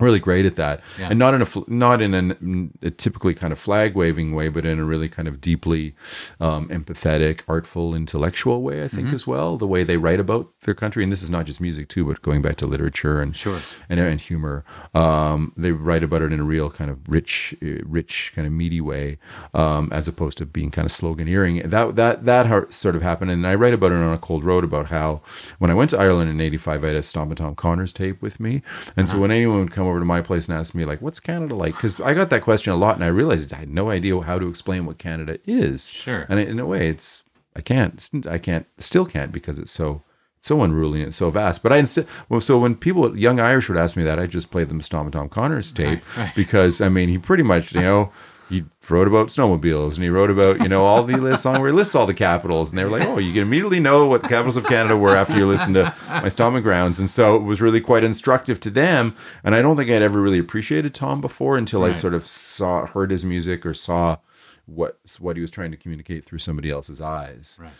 [0.00, 0.80] really great at that.
[0.98, 1.08] Yeah.
[1.10, 4.66] and not in a not in an, a typically kind of flag waving way but
[4.66, 5.94] in a really kind of deeply
[6.40, 8.96] um, empathetic artful intellectual way i Mm-hmm.
[8.96, 11.02] think as well the way they write about their country.
[11.04, 13.60] And this is not just music too but going back to literature and Sure.
[13.88, 14.64] and, and humor.
[14.94, 18.52] Um, they write about it in a real kind of rich uh, rich kind of
[18.52, 19.18] meaty way
[19.54, 21.68] um, as opposed to being kind of sloganeering.
[21.70, 23.30] That that that sort of happened.
[23.30, 25.20] And i write about it on a cold road about how
[25.58, 28.40] when i went to ireland in 85 i had a Stompin' Tom Connors tape with
[28.40, 28.62] me.
[28.96, 31.20] And so when anyone would come over to my place and ask me like what's
[31.20, 33.90] canada like because i got that question a lot and i realized i had no
[33.90, 36.26] idea how to explain what canada is Sure.
[36.28, 37.22] and in a way it's
[37.56, 40.02] i can't i can't still can't because it's so
[40.40, 41.62] so unruly and it's so vast.
[41.62, 44.50] But I instead, well, so when people, young Irish would ask me that, I just
[44.50, 46.34] played them Stompin' Tom Connors tape right.
[46.36, 48.12] because I mean, he pretty much, you know,
[48.48, 51.70] he wrote about snowmobiles and he wrote about, you know, all the list song where
[51.70, 52.70] he lists all the capitals.
[52.70, 55.16] And they were like, oh, you can immediately know what the capitals of Canada were
[55.16, 56.98] after you listen to my Stomping Grounds.
[56.98, 59.16] And so it was really quite instructive to them.
[59.42, 62.86] And I don't think I'd ever really appreciated Tom before until I sort of saw,
[62.86, 64.18] heard his music or saw
[64.66, 67.58] what what he was trying to communicate through somebody else's eyes.
[67.60, 67.70] right.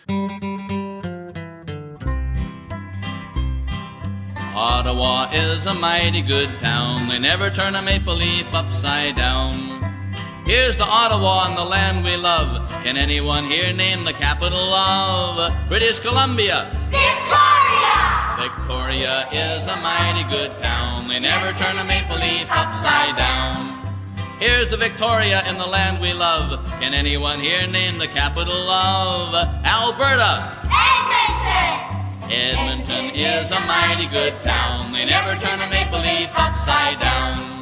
[4.54, 7.08] Ottawa is a mighty good town.
[7.08, 9.73] They never turn a maple leaf upside down.
[10.44, 12.68] Here's to Ottawa and the land we love.
[12.82, 16.68] Can anyone here name the capital of British Columbia?
[16.92, 18.36] Victoria!
[18.36, 21.08] Victoria is a mighty good town.
[21.08, 23.72] They never turn a maple leaf upside down.
[24.38, 26.62] Here's the Victoria in the land we love.
[26.78, 30.60] Can anyone here name the capital of Alberta?
[32.28, 34.92] Edmonton Edmonton is a mighty good town.
[34.92, 37.53] They never turn a maple leaf upside down.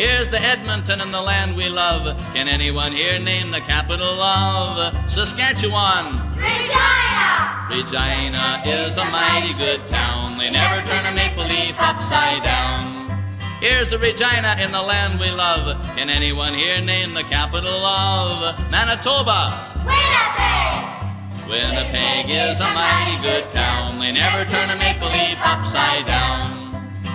[0.00, 2.16] Here's the Edmonton in the land we love.
[2.32, 6.16] Can anyone here name the capital of Saskatchewan?
[6.38, 7.68] Regina!
[7.68, 10.38] Regina is a mighty good town.
[10.38, 13.10] They never turn a maple leaf upside down.
[13.60, 15.76] Here's the Regina in the land we love.
[15.94, 19.52] Can anyone here name the capital of Manitoba?
[19.84, 21.46] Winnipeg!
[21.46, 23.98] Winnipeg is a mighty good town.
[23.98, 26.69] They never turn a maple leaf upside down.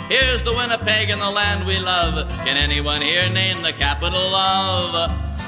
[0.07, 2.29] Here's the Winnipeg in the land we love.
[2.45, 4.93] Can anyone here name the capital of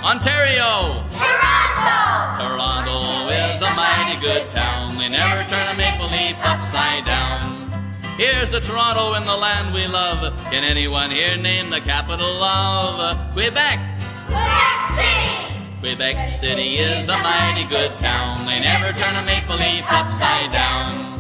[0.04, 1.06] Ontario?
[1.14, 2.42] Toronto!
[2.42, 4.98] Toronto is a mighty good town.
[4.98, 7.70] They never turn a maple leaf upside down.
[8.18, 10.36] Here's the Toronto in the land we love.
[10.50, 13.80] Can anyone here name the capital of Quebec?
[14.26, 18.44] Quebec City Quebec City is a mighty good town.
[18.48, 21.17] They never turn a maple leaf upside down.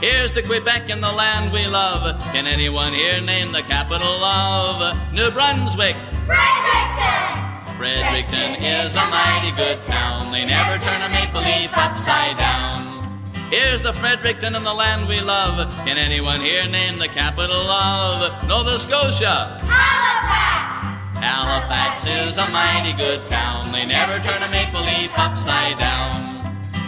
[0.00, 2.18] Here's the Quebec in the land we love.
[2.32, 5.94] Can anyone here name the capital of New Brunswick?
[6.24, 7.76] Fredericton!
[7.76, 10.32] Fredericton is a mighty good town.
[10.32, 13.04] They never turn a maple leaf upside down.
[13.50, 15.68] Here's the Fredericton in the land we love.
[15.84, 19.60] Can anyone here name the capital of Nova Scotia?
[19.60, 21.20] Halifax!
[21.20, 23.70] Halifax is a mighty good town.
[23.70, 26.29] They never turn a maple leaf upside down.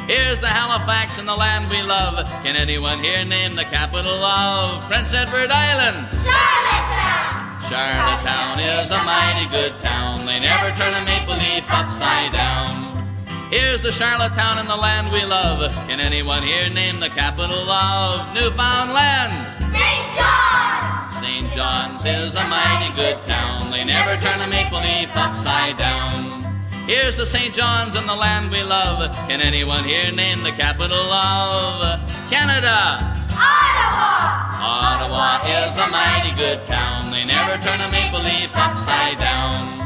[0.07, 2.27] Here's the Halifax in the land we love.
[2.43, 6.09] Can anyone here name the capital of Prince Edward Island?
[6.11, 7.63] Charlottetown!
[7.71, 10.27] Charlottetown is a mighty good town.
[10.27, 12.99] They never turn a maple leaf upside down.
[13.51, 15.73] Here's the Charlottetown in the land we love.
[15.87, 19.33] Can anyone here name the capital of Newfoundland?
[19.71, 20.07] St.
[20.19, 21.17] John's!
[21.21, 21.53] St.
[21.53, 23.71] John's is a mighty good town.
[23.71, 26.52] They never turn a maple leaf upside down.
[26.87, 27.55] Here's the St.
[27.55, 29.15] John's and the land we love.
[29.29, 32.99] Can anyone here name the capital of Canada?
[33.31, 34.43] Ottawa!
[34.59, 37.13] Ottawa is a mighty good town.
[37.13, 39.81] They never turn a maple leaf upside down.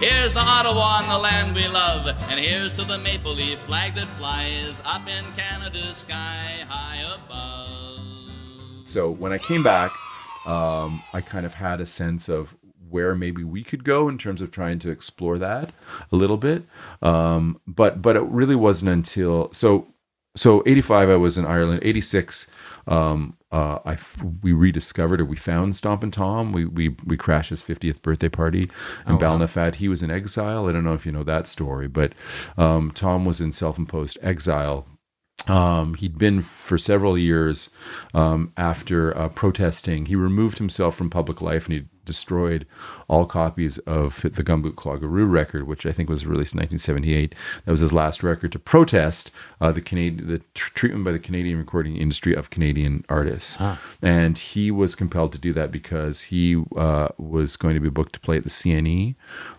[0.00, 3.94] Here's the Ottawa and the land we love, and here's to the maple leaf flag
[3.96, 8.88] that flies up in Canada's sky high above.
[8.88, 9.92] So when I came back,
[10.46, 12.54] um, I kind of had a sense of
[12.90, 15.70] where maybe we could go in terms of trying to explore that
[16.10, 16.64] a little bit.
[17.02, 19.86] Um, but but it really wasn't until so
[20.36, 21.80] so 85 I was in Ireland.
[21.82, 22.50] 86
[22.86, 23.98] um, uh, I
[24.42, 26.52] we rediscovered or we found Stompin' Tom.
[26.52, 28.70] We we we crashed his 50th birthday party
[29.06, 29.76] in Ballinafad.
[29.76, 30.66] He was in exile.
[30.66, 32.12] I don't know if you know that story, but
[32.56, 34.86] um, Tom was in self-imposed exile
[35.46, 37.70] um, he'd been for several years
[38.12, 40.06] um, after uh, protesting.
[40.06, 42.66] He removed himself from public life and he destroyed
[43.08, 47.34] all copies of the Gumboot Clogaroo record, which I think was released in 1978.
[47.64, 51.18] That was his last record to protest uh, the Canadian the tr- treatment by the
[51.18, 53.56] Canadian recording industry of Canadian artists.
[54.02, 58.12] And he was compelled to do that because he uh, was going to be booked
[58.14, 59.14] to play at the CNE.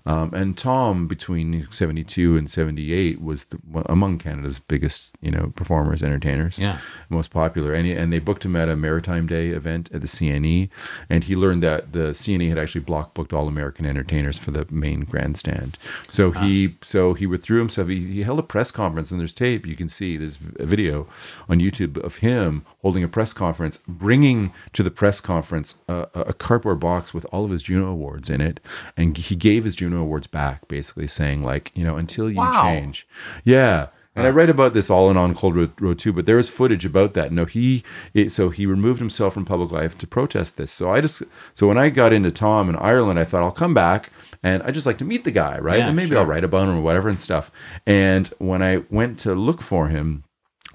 [0.05, 6.01] Um, and Tom, between 72 and 78, was the, among Canada's biggest, you know, performers,
[6.01, 6.79] entertainers Yeah.
[7.09, 7.73] most popular.
[7.73, 10.69] And, he, and they booked him at a Maritime Day event at the CNE.
[11.09, 14.65] And he learned that the CNE had actually block booked all American entertainers for the
[14.69, 15.77] main grandstand.
[16.09, 16.77] So he ah.
[16.83, 17.87] so he withdrew himself.
[17.87, 20.17] He, he held a press conference, and there's tape you can see.
[20.17, 21.07] There's a video
[21.47, 26.33] on YouTube of him holding a press conference, bringing to the press conference a, a
[26.33, 28.59] cardboard box with all of his Juno awards in it,
[28.97, 32.63] and he gave his Juno awards back, basically saying like, you know, until you Wow.
[32.63, 33.07] change,
[33.43, 33.87] yeah.
[34.19, 36.49] And I read about this all in on Cold Road, Road 2, but there is
[36.49, 37.31] footage about that.
[37.31, 40.71] No, he it, so he removed himself from public life to protest this.
[40.71, 43.73] So I just so when I got into Tom in Ireland, I thought I'll come
[43.73, 44.11] back
[44.43, 45.79] and I just like to meet the guy, right?
[45.79, 46.19] Yeah, and maybe sure.
[46.19, 47.51] I'll write about him or whatever and stuff.
[47.85, 50.23] And when I went to look for him,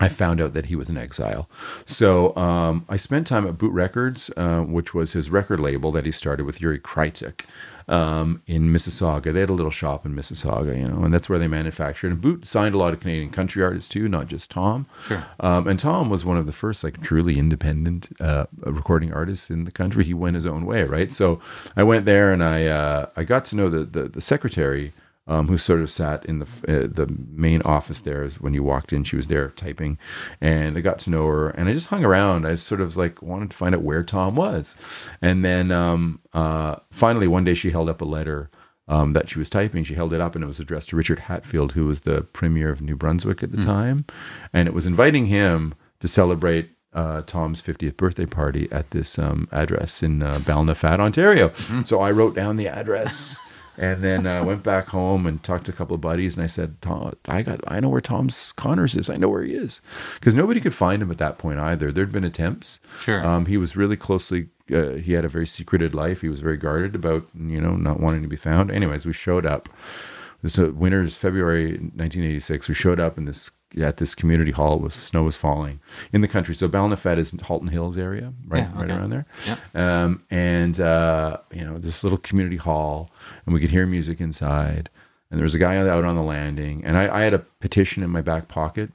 [0.00, 1.48] I found out that he was in exile.
[1.86, 6.04] So um, I spent time at Boot Records, uh, which was his record label that
[6.04, 7.44] he started with Jury Krytiuk
[7.86, 9.32] um, in Mississauga.
[9.32, 12.10] They had a little shop in Mississauga, you know, and that's where they manufactured.
[12.10, 14.86] And Boot signed a lot of Canadian country artists too, not just Tom.
[15.06, 15.24] Sure.
[15.38, 19.64] Um, and Tom was one of the first, like, truly independent uh, recording artists in
[19.64, 20.04] the country.
[20.04, 21.12] He went his own way, right?
[21.12, 21.40] So
[21.76, 24.92] I went there and I uh, I got to know the the, the secretary
[25.26, 28.28] um, who sort of sat in the uh, the main office there.
[28.40, 29.98] When you walked in, she was there typing,
[30.40, 32.46] and I got to know her, and I just hung around.
[32.46, 34.78] I sort of like wanted to find out where Tom was,
[35.22, 38.50] and then um, uh, finally one day she held up a letter.
[38.86, 41.20] Um, that she was typing, she held it up, and it was addressed to Richard
[41.20, 44.04] Hatfield, who was the premier of New Brunswick at the time,
[44.52, 49.48] and it was inviting him to celebrate uh, Tom's 50th birthday party at this um,
[49.52, 51.50] address in uh, Ballinafad, Ontario.
[51.84, 53.38] So I wrote down the address
[53.78, 56.36] and then uh, went back home and talked to a couple of buddies.
[56.36, 59.10] And I said, Tom, I got, I know where Tom's Connors is.
[59.10, 59.80] I know where he is
[60.14, 61.92] because nobody could find him at that point either.
[61.92, 62.80] There'd been attempts.
[62.98, 63.24] Sure.
[63.24, 64.48] Um, he was really closely.
[64.72, 66.20] Uh, he had a very secreted life.
[66.20, 68.70] He was very guarded about, you know, not wanting to be found.
[68.70, 69.68] Anyways, we showed up.
[70.42, 72.68] This uh, winter's February 1986.
[72.68, 74.76] We showed up in this at this community hall.
[74.76, 75.80] It was snow was falling
[76.12, 76.54] in the country.
[76.54, 79.26] So Ballinafad is Halton Hills area, right, Yeah, right around there.
[79.46, 79.58] Yep.
[79.74, 83.10] Um, and uh, you know, this little community hall,
[83.44, 84.90] and we could hear music inside.
[85.30, 88.02] And there was a guy out on the landing, and I, I had a petition
[88.02, 88.90] in my back pocket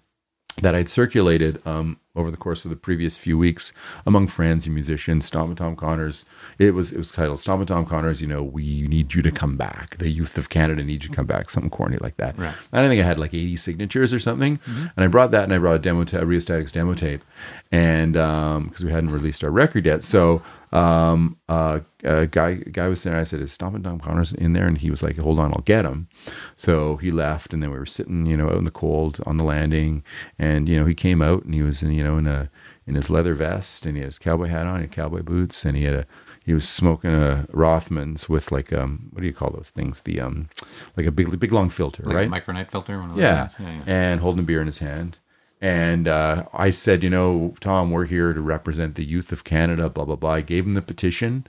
[0.61, 3.73] that I'd circulated um, over the course of the previous few weeks
[4.05, 5.25] among friends and musicians.
[5.25, 6.25] Stompin' Tom Connors.
[6.59, 9.57] It was it was titled "Stompin' Tom Connors." You know, we need you to come
[9.57, 9.97] back.
[9.97, 11.49] The youth of Canada need you to come back.
[11.49, 12.37] Something corny like that.
[12.37, 12.53] Right.
[12.73, 14.59] I don't think I had like 80 signatures or something.
[14.67, 17.23] And I brought that and I brought a demo, ta- a Rheostatics demo tape.
[17.71, 20.03] And because we hadn't released our record yet.
[20.03, 20.41] So
[20.71, 23.17] um, uh, a guy, guy was there.
[23.17, 24.67] I said, Is Stompin' Tom Connors in there?
[24.67, 26.07] And he was like, Hold on, I'll get him.
[26.57, 27.53] So he left.
[27.53, 30.03] And then we were sitting, you know, out in the cold on the landing.
[30.37, 32.49] And, you know, he came out and he was, in, you know, in a,
[32.85, 35.65] in his leather vest and he had his cowboy hat on and cowboy boots.
[35.65, 36.05] And he had a,
[36.45, 40.19] he was smoking a Rothmans with like um what do you call those things the
[40.19, 40.49] um
[40.97, 42.99] like a big big long filter Like right micronite filter.
[42.99, 43.47] One of those yeah.
[43.59, 43.83] yeah, yeah.
[43.85, 45.17] and holding a beer in his hand.
[45.61, 49.89] And uh, I said, you know, Tom, we're here to represent the youth of Canada,
[49.89, 50.35] blah, blah, blah.
[50.35, 51.45] I gave him the petition.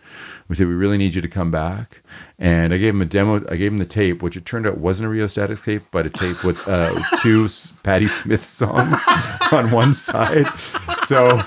[0.48, 2.02] We said, we really need you to come back.
[2.36, 3.36] And I gave him a demo.
[3.48, 6.10] I gave him the tape, which it turned out wasn't a Rheostatics tape, but a
[6.10, 7.48] tape with uh, two
[7.84, 9.00] Patti Smith songs
[9.52, 10.46] on one side.
[11.06, 11.40] So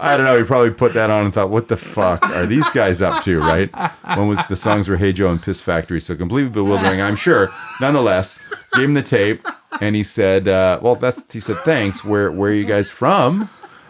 [0.00, 0.38] I don't know.
[0.38, 3.40] He probably put that on and thought, "What the fuck are these guys up to?"
[3.40, 3.70] Right?
[4.16, 7.00] When was the songs were "Hey Joe" and "Piss Factory," so completely bewildering.
[7.00, 7.50] I'm sure.
[7.80, 8.40] Nonetheless,
[8.74, 9.46] gave him the tape,
[9.80, 12.04] and he said, uh, "Well, that's." He said, "Thanks.
[12.04, 13.48] Where Where are you guys from?"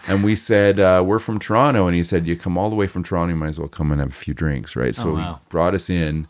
[0.09, 2.87] And we said, uh, "We're from Toronto." And he said, "You come all the way
[2.87, 3.35] from Toronto.
[3.35, 5.35] You might as well come and have a few drinks, right?" So Oh, wow.
[5.35, 6.27] he brought us in.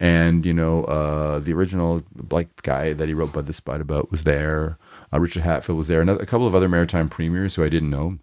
[0.00, 4.10] And you know, uh, the original like guy that he wrote "Bud the Spud" about
[4.10, 4.76] was there.
[5.12, 6.00] Uh, Richard Hatfield was there.
[6.02, 8.18] Another, a couple of other maritime premiers who I didn't know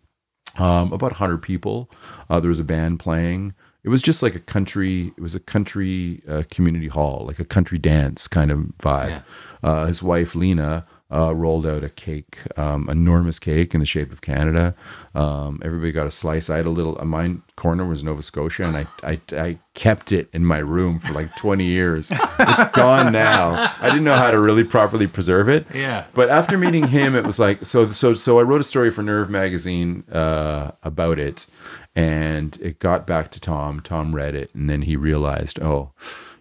[0.60, 1.90] um, about 100 people.
[2.30, 3.54] Uh, there was a band playing.
[3.84, 5.12] It was just like a country.
[5.18, 9.24] It was a country uh, community hall, like a country dance kind of vibe.
[9.64, 14.12] Uh, his wife Lena uh, rolled out a cake, um, enormous cake in the shape
[14.12, 14.76] of Canada.
[15.14, 16.50] Um, everybody got a slice.
[16.50, 16.98] I had a little.
[17.00, 21.00] Uh, mine corner was Nova Scotia, and I, I I kept it in my room
[21.00, 22.12] for like 20 years.
[22.12, 23.74] It's gone now.
[23.80, 25.66] I didn't know how to really properly preserve it.
[25.74, 26.06] Yeah.
[26.14, 27.92] But after meeting him, it was like so.
[27.92, 31.48] So so I wrote a story for Nerve magazine uh, about it,
[31.96, 33.82] and it got back to Tom.
[33.82, 35.92] Tom read it, and then he realized, oh,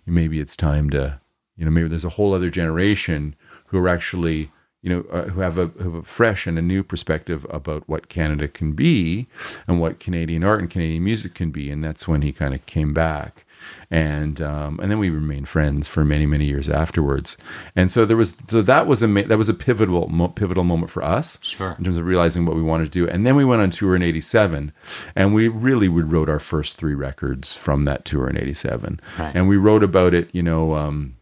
[0.07, 1.21] maybe it's time to,
[1.57, 3.35] you know, maybe there's a whole other generation
[3.67, 4.51] who are actually,
[4.83, 7.87] you know, uh, who have a, who have a fresh and a new perspective about
[7.89, 9.27] what Canada can be
[9.69, 12.65] and what Canadian art and Canadian music can be, and that's when he kind of
[12.67, 13.45] came back
[13.91, 17.37] and um, and then we remained friends for many many years afterwards.
[17.77, 20.91] And so there was so that was a that was a pivotal mo- pivotal moment
[20.91, 21.75] for us, Sure.
[21.79, 23.07] in terms of realizing what we wanted to do.
[23.07, 24.73] And then we went on tour in '87,
[25.15, 29.33] and we really we wrote our first three records from that tour in '87, Right.
[29.35, 30.31] and we wrote about it.
[30.33, 31.17] You know, um,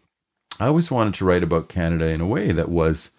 [0.61, 3.13] I always wanted to write about Canada in a way that was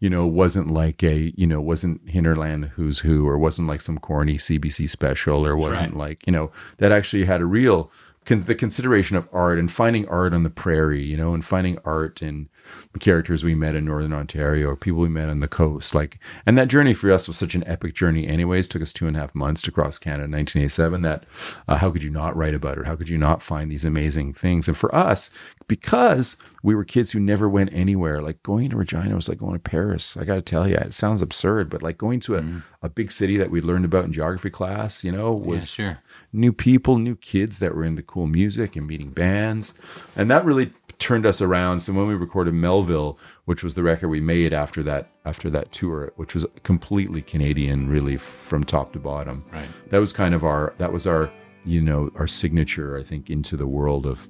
[0.00, 3.98] you know, wasn't like a, you know, wasn't Hinterland Who's Who or wasn't like some
[3.98, 6.08] corny CBC special or wasn't right.
[6.08, 7.90] like, you know, that actually had a real
[8.24, 11.78] con- the consideration of art and finding art on the prairie, you know, and finding
[11.84, 12.48] art in
[12.98, 15.94] characters we met in Northern Ontario or people we met on the coast.
[15.94, 18.68] Like, and that journey for us was such an epic journey, anyways.
[18.68, 21.02] Took us two and a half months to cross Canada in 1987.
[21.02, 21.24] That
[21.68, 22.86] uh, how could you not write about it?
[22.86, 24.68] How could you not find these amazing things?
[24.68, 25.30] And for us,
[25.66, 29.54] because we were kids who never went anywhere, like going to Regina was like going
[29.54, 30.16] to Paris.
[30.16, 32.62] I got to tell you, it sounds absurd, but like going to a, mm.
[32.82, 35.98] a big city that we learned about in geography class, you know, Yeah, was sure.
[36.32, 39.74] new people, new kids that were into cool music and meeting bands.
[40.16, 41.80] And that really turned us around.
[41.80, 45.72] So when we recorded Melville, which was the record we made after that after that
[45.72, 49.44] tour, which was completely Canadian, really from top to bottom.
[49.52, 49.66] Right.
[49.90, 51.32] That was kind of our that was our
[51.64, 54.28] you know our signature, I think, into the world of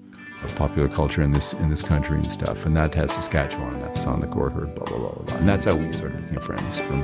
[0.48, 2.66] popular culture in this in this country and stuff.
[2.66, 5.36] And that has Saskatchewan, that's on the Gorherd, blah blah blah blah blah.
[5.36, 7.02] And that's how we sort of became friends from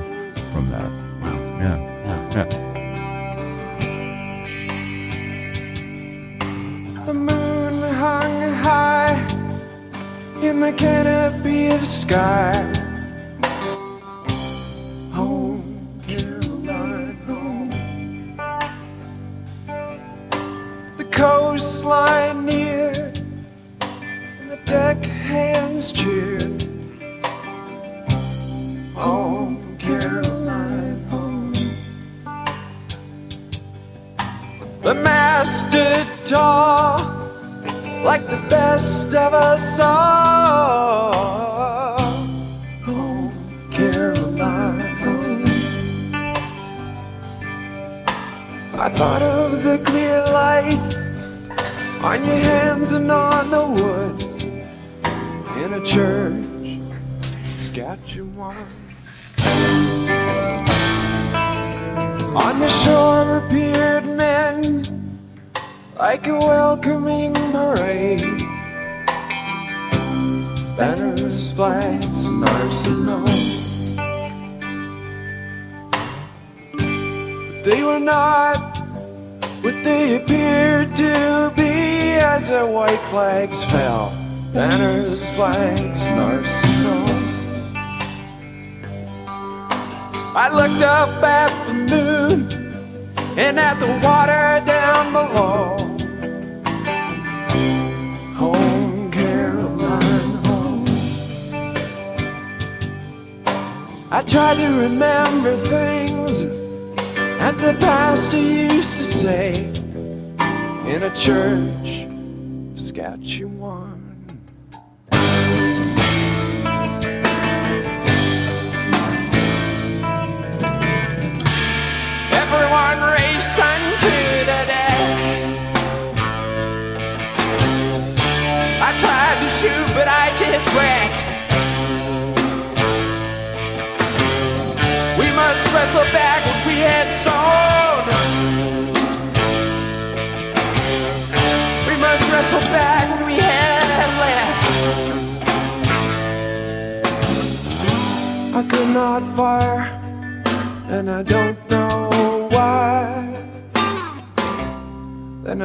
[0.51, 0.89] from that.
[1.21, 1.35] Wow.
[1.59, 1.77] Yeah.
[2.31, 2.47] Yeah.
[7.05, 9.17] The moon hung high
[10.41, 12.76] in the canopy of sky.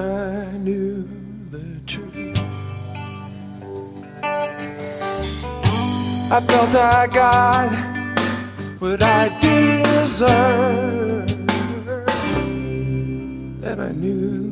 [0.02, 1.08] I knew
[1.50, 2.36] the truth.
[6.36, 7.70] I felt I got
[8.80, 11.30] what I deserved.
[13.60, 14.51] Then I knew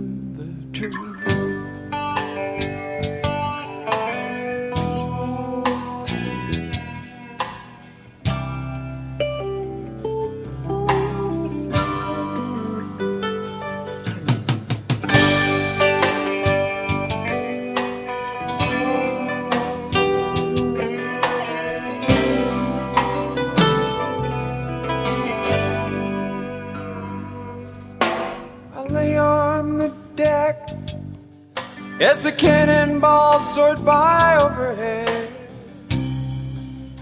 [32.11, 35.29] as the cannonballs soared by overhead.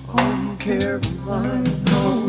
[0.07, 2.29] Home, Caroline, home.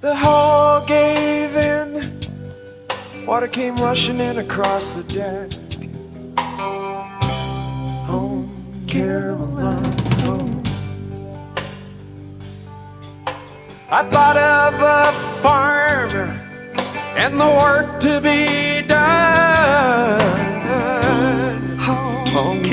[0.00, 5.52] The hull gave in, water came rushing in across the deck.
[8.08, 8.48] Home,
[8.86, 10.62] Caroline, home.
[13.90, 16.41] I thought of a farm
[17.16, 20.20] and the work to be done.
[21.78, 22.72] Home, home.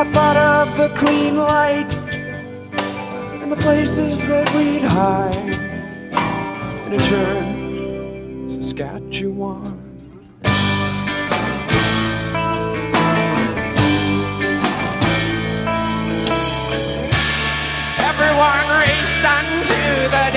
[0.00, 1.92] I thought of the clean light
[3.42, 5.34] and the places that we'd hide.
[6.86, 9.77] in a church, Saskatchewan.
[20.10, 20.28] The.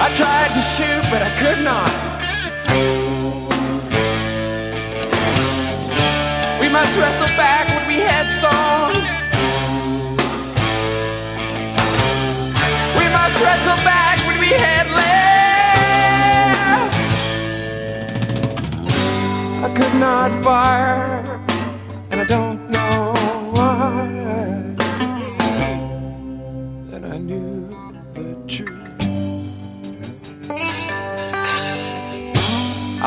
[0.00, 1.90] I tried to shoot, but I could not.
[6.60, 8.92] We must wrestle back what we had song.
[12.96, 15.18] We must wrestle back what we had left.
[19.64, 21.40] I could not fire,
[22.10, 22.67] and I don't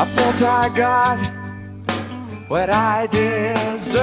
[0.02, 1.20] I felt I got
[2.48, 4.02] what I deserve.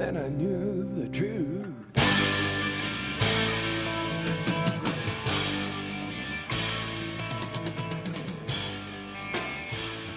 [0.00, 1.72] And I knew the truth.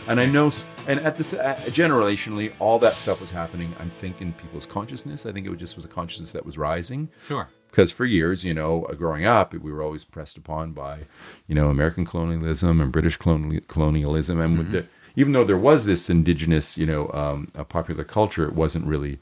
[0.08, 0.52] And I know,
[0.88, 3.72] and at this uh, generationally, all that stuff was happening.
[3.80, 5.28] I'm thinking people's consciousness.
[5.28, 7.12] I think it was just was a consciousness that was rising.
[7.24, 7.50] Sure.
[7.72, 11.00] Because for years, you know, uh, growing up, we were always pressed upon by,
[11.48, 15.86] you know, American colonialism and British coloni- colonialism, and with the, even though there was
[15.86, 19.20] this indigenous, you know, um, a popular culture, it wasn't really,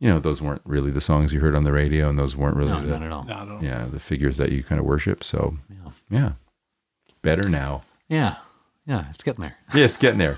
[0.00, 2.56] you know, those weren't really the songs you heard on the radio, and those weren't
[2.56, 3.24] really No, the, not at all.
[3.24, 3.64] Not at all.
[3.64, 5.22] Yeah, the figures that you kind of worship.
[5.24, 5.56] So,
[6.10, 6.32] yeah,
[7.22, 7.82] better now.
[8.08, 8.36] Yeah.
[8.84, 9.04] Yeah.
[9.10, 9.56] It's getting there.
[9.72, 10.36] Yeah, it's getting there.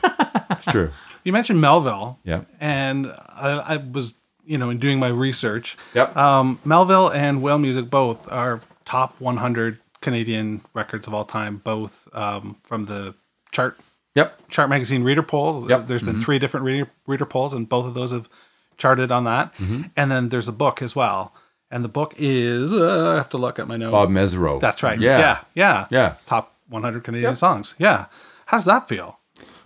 [0.51, 0.91] it's true.
[1.25, 2.19] You mentioned Melville.
[2.23, 2.43] Yeah.
[2.61, 5.76] And I, I was, you know, in doing my research.
[5.95, 6.16] Yep.
[6.16, 12.09] Um, Melville and Whale Music both are top 100 Canadian records of all time, both
[12.14, 13.14] um, from the
[13.53, 13.78] chart.
[14.14, 14.49] Yep.
[14.51, 15.68] Chart magazine reader poll.
[15.68, 15.86] Yep.
[15.88, 16.22] There's been Mhm.
[16.22, 18.28] three different reader, reader polls, and both of those have
[18.76, 19.55] charted on that.
[19.57, 19.90] Mhm.
[19.97, 21.32] And then there's a book as well.
[21.70, 23.92] And the book is, uh, I have to look at my notes.
[23.92, 24.61] Bob Mersereau.
[24.61, 25.01] That's right.
[25.01, 25.18] Yeah.
[25.18, 25.38] Yeah.
[25.55, 25.86] Yeah.
[25.90, 26.14] Yeah.
[26.26, 27.38] Top 100 Canadian Yep.
[27.38, 27.74] songs.
[27.78, 28.07] Yeah.
[28.47, 29.18] How does that feel?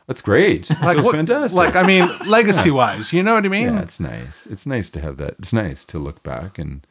[0.08, 0.68] That's great.
[0.70, 1.56] It feels what- fantastic.
[1.56, 3.74] Like, I mean, legacy wise, you know what I mean?
[3.74, 4.46] Yeah, it's nice.
[4.46, 5.36] It's nice to have that.
[5.38, 6.84] It's nice to look back and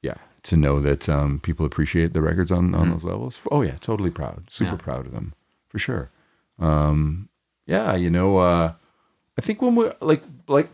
[0.00, 2.92] yeah, to know that um, people appreciate the records on on Mhm.
[2.92, 3.38] those levels.
[3.50, 4.44] Oh yeah, totally proud.
[4.48, 4.76] Super Yeah.
[4.76, 5.34] proud of them
[5.68, 6.10] for sure.
[6.58, 7.28] Um,
[7.66, 8.72] yeah, you know, uh,
[9.36, 10.68] I think when we like like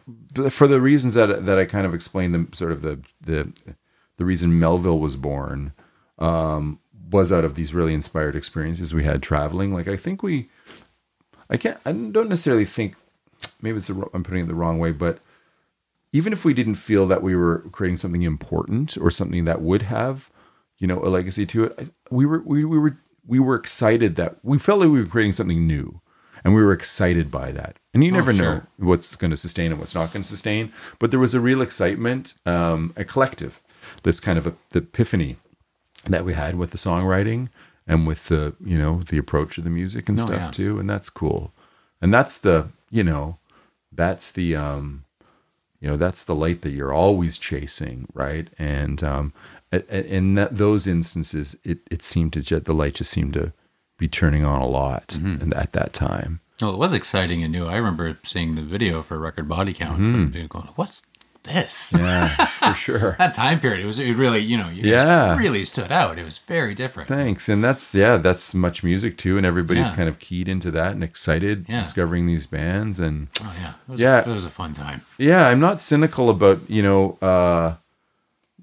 [0.51, 3.51] for the reasons that that I kind of explained, the sort of the the
[4.19, 5.73] the reason Melville was born
[6.19, 6.79] um,
[7.11, 9.73] was out of these really inspired experiences we had traveling.
[9.75, 10.51] Like I think we,
[11.53, 12.97] I can't, I don't necessarily think
[13.61, 15.19] maybe it's the, I'm putting it the wrong way, but
[16.13, 19.83] even if we didn't feel that we were creating something important or something that would
[19.83, 20.31] have,
[20.79, 22.97] you know, a legacy to it, I, we were we, we were
[23.27, 26.01] we were excited that we felt like we were creating something new,
[26.43, 27.77] and we were excited by that.
[27.95, 30.73] And you Oh, never know what's going to sustain and what's not going to sustain,
[30.99, 33.63] but there was a real excitement, um, a collective,
[34.03, 35.37] this kind of a, the epiphany
[36.07, 37.49] that we had with the songwriting
[37.87, 40.51] and with the you know the approach of the music and No, stuff yeah.
[40.51, 41.53] too, and that's cool.
[42.01, 43.39] And that's the you know
[43.93, 45.05] that's the um
[45.81, 49.33] you know that's the light that you're always chasing right and um
[49.89, 53.53] in that, those instances it it seemed to just the light just seemed to
[53.99, 55.43] be turning on a lot Mm-hmm.
[55.43, 57.67] and at that time Well, it was exciting and new.
[57.67, 60.35] I remember seeing the video for Record Body Count Mhm.
[60.35, 61.03] and going, "What's
[61.45, 65.37] this?" yeah for sure that time period, it was it really you know you Yeah.
[65.37, 66.19] really stood out.
[66.19, 67.09] It was very different.
[67.09, 69.97] thanks and that's yeah that's MuchMusic too and everybody's Yeah.
[69.97, 71.81] kind of keyed into that and excited Yeah.
[71.81, 75.03] discovering these bands and Oh yeah, it was yeah A, it was a fun time.
[75.19, 77.75] yeah i'm not cynical about you know uh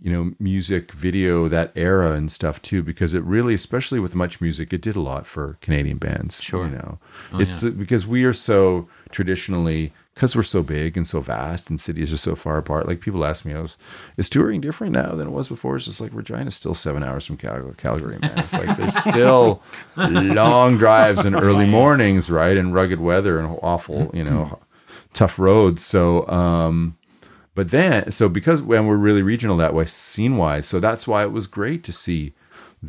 [0.01, 4.71] you know music video that era and stuff too because it really especially with MuchMusic
[4.71, 6.65] it did a lot for canadian bands Sure.
[6.65, 6.99] you know
[7.34, 7.71] Oh, it's yeah.
[7.71, 12.17] because we are so traditionally because we're so big and so vast and cities are
[12.17, 13.78] so far apart like people ask me i was
[14.17, 15.78] is touring different now than it was before?
[15.78, 18.34] It's just like regina's still seven hours from Cal- calgary man.
[18.38, 19.61] It's like there's still
[19.95, 24.59] long drives and early mornings right and rugged weather and awful you know
[25.13, 25.86] tough roads.
[25.86, 26.97] So um
[27.55, 31.24] but then so because when we're really regional that way scene wise so that's why
[31.24, 32.34] it was great to see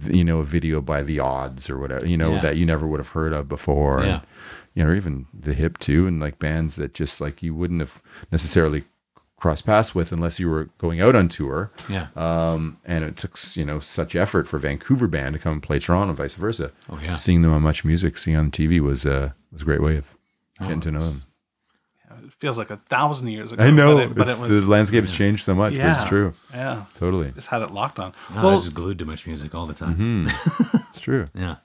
[0.08, 2.40] you know a video by the odds or whatever you know Yeah.
[2.40, 4.00] that you never would have heard of before.
[4.02, 4.12] Yeah.
[4.14, 4.22] and,
[4.74, 7.80] you know or even the hip too and like bands that just like you wouldn't
[7.80, 8.00] have
[8.30, 8.84] necessarily
[9.36, 12.08] crossed paths with unless you were going out on tour Yeah.
[12.14, 15.78] um and it took you know such effort for vancouver band to come and play
[15.78, 17.16] toronto and vice versa Oh, yeah.
[17.16, 20.14] seeing them on MuchMusic seeing on tv was uh was a great way of
[20.60, 21.22] getting to know them
[22.24, 23.62] It feels like a thousand years ago.
[23.64, 26.04] I know, but it, but it was the landscape has changed so much, but it's
[26.04, 26.32] true.
[26.52, 27.30] Yeah, Totally.
[27.32, 28.12] Just had it locked on.
[28.34, 29.96] No, I was just glued to MuchMusic all the time.
[30.26, 30.84] Mhm.
[30.90, 31.26] it's true.
[31.34, 31.56] Yeah.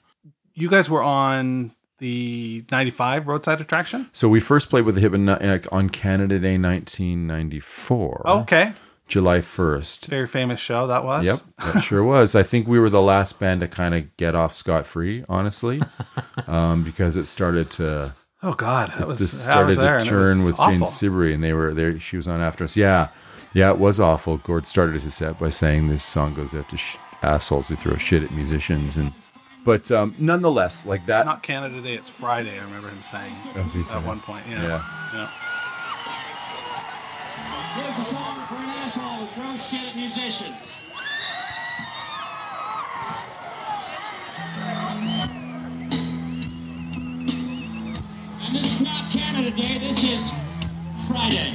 [0.54, 4.08] you guys were on the '95 roadside attraction.
[4.12, 8.22] So we first played with the Hip and Ni- uh, on Canada Day 1994.
[8.42, 8.72] Okay.
[9.08, 10.06] July 1st.
[10.06, 11.24] Very famous show that was.
[11.24, 12.34] Yep, that sure was.
[12.34, 15.80] I think we were the last band to kind of get off scot free, honestly,
[16.48, 18.14] um, because it started to.
[18.42, 20.86] Oh God, that was this I was started to turn with Jane awful.
[20.88, 21.98] Siberry, and they were there.
[22.00, 22.76] She was on after us.
[22.76, 23.08] Yeah,
[23.54, 24.38] yeah, it was awful.
[24.38, 27.94] Gord started his set by saying this song goes out to sh- assholes who throw
[27.96, 29.12] shit at musicians, and
[29.66, 31.18] but um, nonetheless, like that.
[31.18, 31.94] It's not Canada Day.
[31.94, 32.56] It's Friday.
[32.58, 34.06] I remember him saying Oh, geez, at yeah.
[34.06, 34.46] one point.
[34.48, 34.62] Yeah.
[34.62, 34.82] Yeah.
[35.12, 35.30] yeah.
[37.82, 40.76] Here's a song for an asshole who throws shit at musicians.
[48.40, 50.32] And this is not Canada Day, this is
[51.08, 51.54] Friday.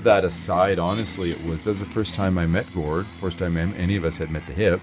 [0.00, 3.04] Of that aside, honestly, it was that was the first time I met Gord.
[3.04, 4.80] First time any of us had met the Hip.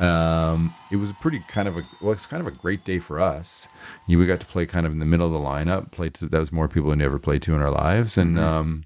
[0.00, 2.98] Um, it was a pretty kind of a well, it's kind of a great day
[2.98, 3.68] for us.
[4.06, 5.90] You, we got to play kind of in the middle of the lineup.
[5.90, 8.84] Played to that was more people we ever played to in our lives, and um,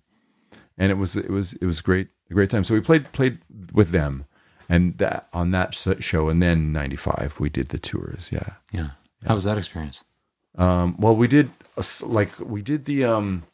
[0.76, 2.64] and it was it was it was great a great time.
[2.64, 3.38] So we played played
[3.72, 4.24] with them,
[4.68, 8.28] and that on that show, and then '95 we did the tours.
[8.32, 8.90] Yeah, Yeah.
[9.24, 10.02] How was that experience?
[10.58, 11.50] um, well, we did
[12.02, 13.44] like we did the um,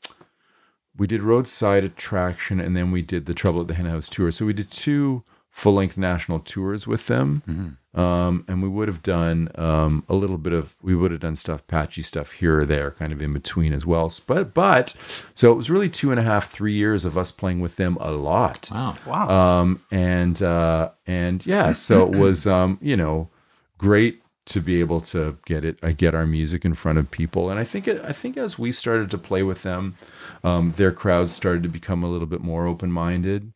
[0.98, 4.30] we did roadside attraction, and then we did the Trouble at the Hen House tour.
[4.30, 9.02] So we did two full length national tours with them, um, and we would have
[9.02, 12.66] done um, a little bit of we would have done stuff, patchy stuff here or
[12.66, 14.12] there, kind of in between as well.
[14.26, 14.94] But but
[15.34, 17.96] so it was really two and a half, three years of us playing with them
[18.00, 18.68] a lot.
[18.70, 18.96] Wow.
[19.06, 19.28] Wow.
[19.60, 23.30] Um, and uh, and yeah, so it was um, you know
[23.78, 27.50] great to be able to get it I get our music in front of people
[27.50, 29.96] and I think it I think as we started to play with them
[30.44, 33.52] um, their crowds started to become a little bit more open-minded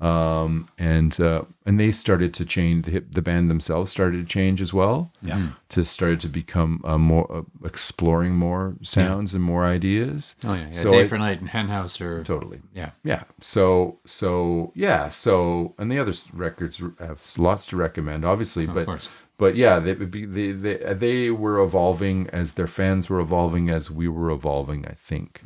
[0.00, 4.32] um, and uh, and they started to change the, hip- the band themselves started to
[4.32, 5.48] change as well Yeah.
[5.70, 10.66] to started to become uh, more uh, exploring more sounds and more ideas Oh yeah.
[10.66, 10.70] yeah.
[10.72, 12.90] So Day I- for Night and Hen House or totally yeah.
[13.04, 18.86] yeah so so yeah so and the other records have lots to recommend obviously but
[18.86, 19.08] course.
[19.38, 24.08] But yeah they they, they they were evolving as their fans were evolving as we
[24.08, 25.40] were evolving i think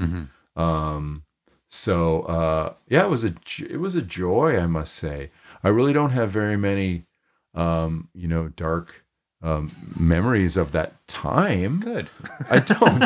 [0.57, 1.23] um
[1.69, 3.35] so uh yeah it was a
[3.69, 5.31] it was a joy i must say
[5.65, 7.07] i really don't have very many
[7.55, 9.05] um you know dark
[9.43, 12.09] um memories of that time Good.
[12.51, 13.05] I don't.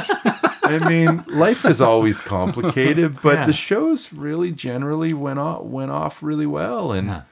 [0.63, 3.47] I mean, life is always complicated, but Yeah.
[3.47, 7.23] the shows really generally went off went off really well, and Yeah.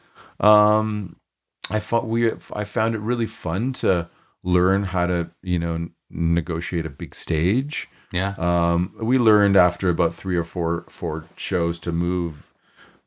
[0.40, 1.16] um,
[1.70, 4.08] I thought we I found it really fun to
[4.42, 7.88] learn how to you know negotiate a big stage.
[8.12, 8.34] Yeah.
[8.38, 12.44] Um, we learned after about three or four four shows to move.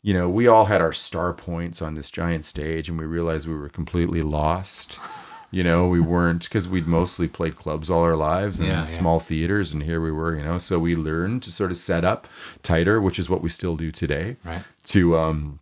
[0.04, 3.48] You know, we all had our star points on this giant stage, and we realized
[3.48, 5.00] we were completely lost.
[5.54, 8.86] You know, we weren't because we'd mostly played clubs all our lives and Yeah, yeah.
[8.88, 10.36] small theaters, and here we were.
[10.36, 12.28] You know, so we learned to sort of set up
[12.64, 14.38] tighter, which is what we still do today.
[14.44, 14.64] Right.
[14.86, 15.60] To um,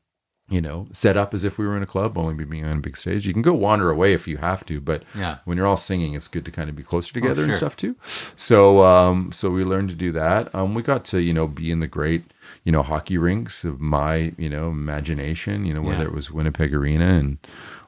[0.49, 2.81] you know, set up as if we were in a club, only being on a
[2.81, 3.27] big stage.
[3.27, 5.37] You can go wander away if you have to, but Yeah.
[5.45, 7.57] when you're all singing, it's good to kind of be closer together and sure.
[7.57, 7.95] stuff too.
[8.35, 10.53] So, um, so we learned to do that.
[10.55, 12.23] Um, we got to you know be in the great
[12.63, 15.65] you know hockey rinks of my you know imagination.
[15.65, 16.09] You know whether Yeah.
[16.09, 17.37] it was Winnipeg Arena and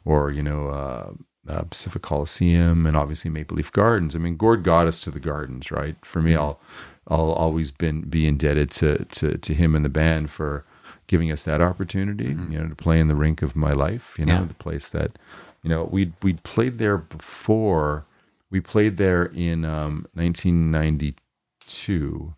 [0.05, 0.67] or you know.
[0.67, 1.11] Uh,
[1.49, 4.15] uh, Pacific Coliseum and obviously Maple Leaf Gardens.
[4.15, 5.95] I mean, Gord got us to the Gardens, right?
[6.05, 6.61] For me, I'll
[7.07, 10.65] I'll always been be indebted to to to him and the band for
[11.11, 14.15] giving us that opportunity, you know, to play in the rink of my life.
[14.17, 14.45] You know, Yeah.
[14.45, 15.19] the place that
[15.61, 18.05] you know we we played there before.
[18.49, 22.33] We played there in um, 1992.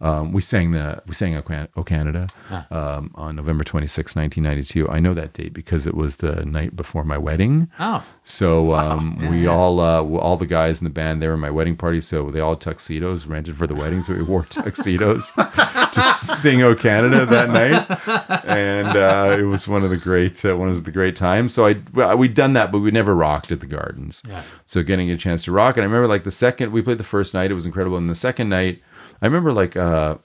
[0.00, 2.28] Um, we sang the we sang O, Can- o Canada
[2.70, 4.88] um, on November 26, 1992.
[4.90, 7.70] I know that date because it was the night before my wedding.
[7.80, 8.04] Oh.
[8.22, 11.76] So um, we all uh, all the guys in the band they were my wedding
[11.76, 14.02] party, so they all had tuxedos rented for the wedding.
[14.02, 19.82] So we wore tuxedos to sing "O Canada" that night, and uh, it was one
[19.82, 21.54] of the great uh, one of the great times.
[21.54, 24.22] So I we'd done that, but we never rocked at the Gardens.
[24.28, 24.42] Yeah.
[24.66, 27.04] So getting a chance to rock, and I remember like the second we played the
[27.04, 28.82] first night, it was incredible, and the second night,
[29.20, 30.16] I remember like uh,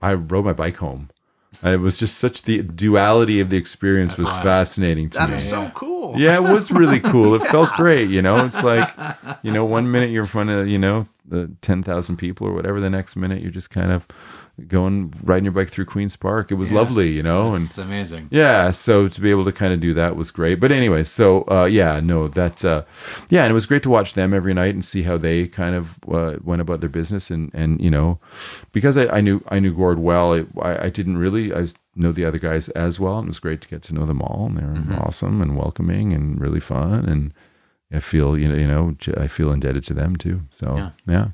[0.00, 1.10] I rode my bike home.
[1.62, 4.42] And it was just such the duality of the experience was awesome.
[4.42, 5.26] fascinating to me.
[5.26, 5.36] That me.
[5.38, 6.14] is so cool.
[6.16, 7.34] Yeah, it was really cool.
[7.34, 8.44] It felt great, you know.
[8.44, 8.90] It's like,
[9.42, 12.52] you know, one minute you're in front of, you know, the ten thousand people or
[12.52, 12.80] whatever.
[12.80, 14.06] The next minute you're just kind of
[14.66, 16.50] going riding your bike through Queens Park.
[16.50, 16.76] It was Yeah.
[16.78, 18.28] lovely, you know, and It's amazing.
[18.30, 20.58] yeah, so to be able to kind of do that was great.
[20.60, 22.82] But anyway, so uh, yeah, no, that uh,
[23.30, 25.74] yeah, and it was great to watch them every night and see how they kind
[25.74, 28.18] of uh, went about their business and and you know,
[28.72, 32.12] because I, I knew I knew Gord well, I, I I didn't really I know
[32.12, 34.46] the other guys as well, and it was great to get to know them all,
[34.46, 34.98] and they were Mm-hmm.
[34.98, 37.32] awesome and welcoming and really fun, and
[37.92, 40.42] I feel you know you know I feel indebted to them too.
[40.52, 40.90] So Yeah.
[41.06, 41.26] yeah.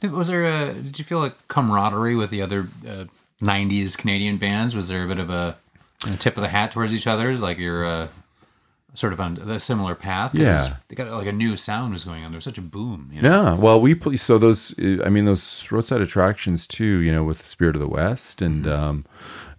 [0.00, 0.72] Did, was there a?
[0.74, 3.04] Did you feel a camaraderie with the other uh,
[3.40, 4.74] '90s Canadian bands?
[4.74, 5.56] Was there a bit of a,
[6.06, 8.08] a tip of the hat towards each other, like you're uh,
[8.94, 10.34] sort of on a similar path.
[10.34, 10.76] it was- Yeah.
[10.88, 12.32] they got like a new sound was going on.
[12.32, 13.10] There was such a boom.
[13.12, 13.42] You know?
[13.44, 14.76] Yeah, well, we play so those.
[14.78, 16.98] uh, I mean, those roadside attractions too.
[17.00, 18.82] You know, with the Spirit of the West and Mm-hmm.
[18.84, 19.04] um,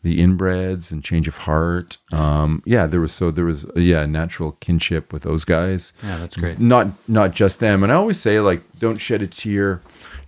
[0.03, 1.99] the Inbreds and Change of Heart.
[2.11, 5.93] Um, yeah, there was so there was yeah natural kinship with those guys.
[6.03, 6.59] Yeah, that's great.
[6.59, 7.83] Not not just them.
[7.83, 9.79] And I always say like, don't shed a tear.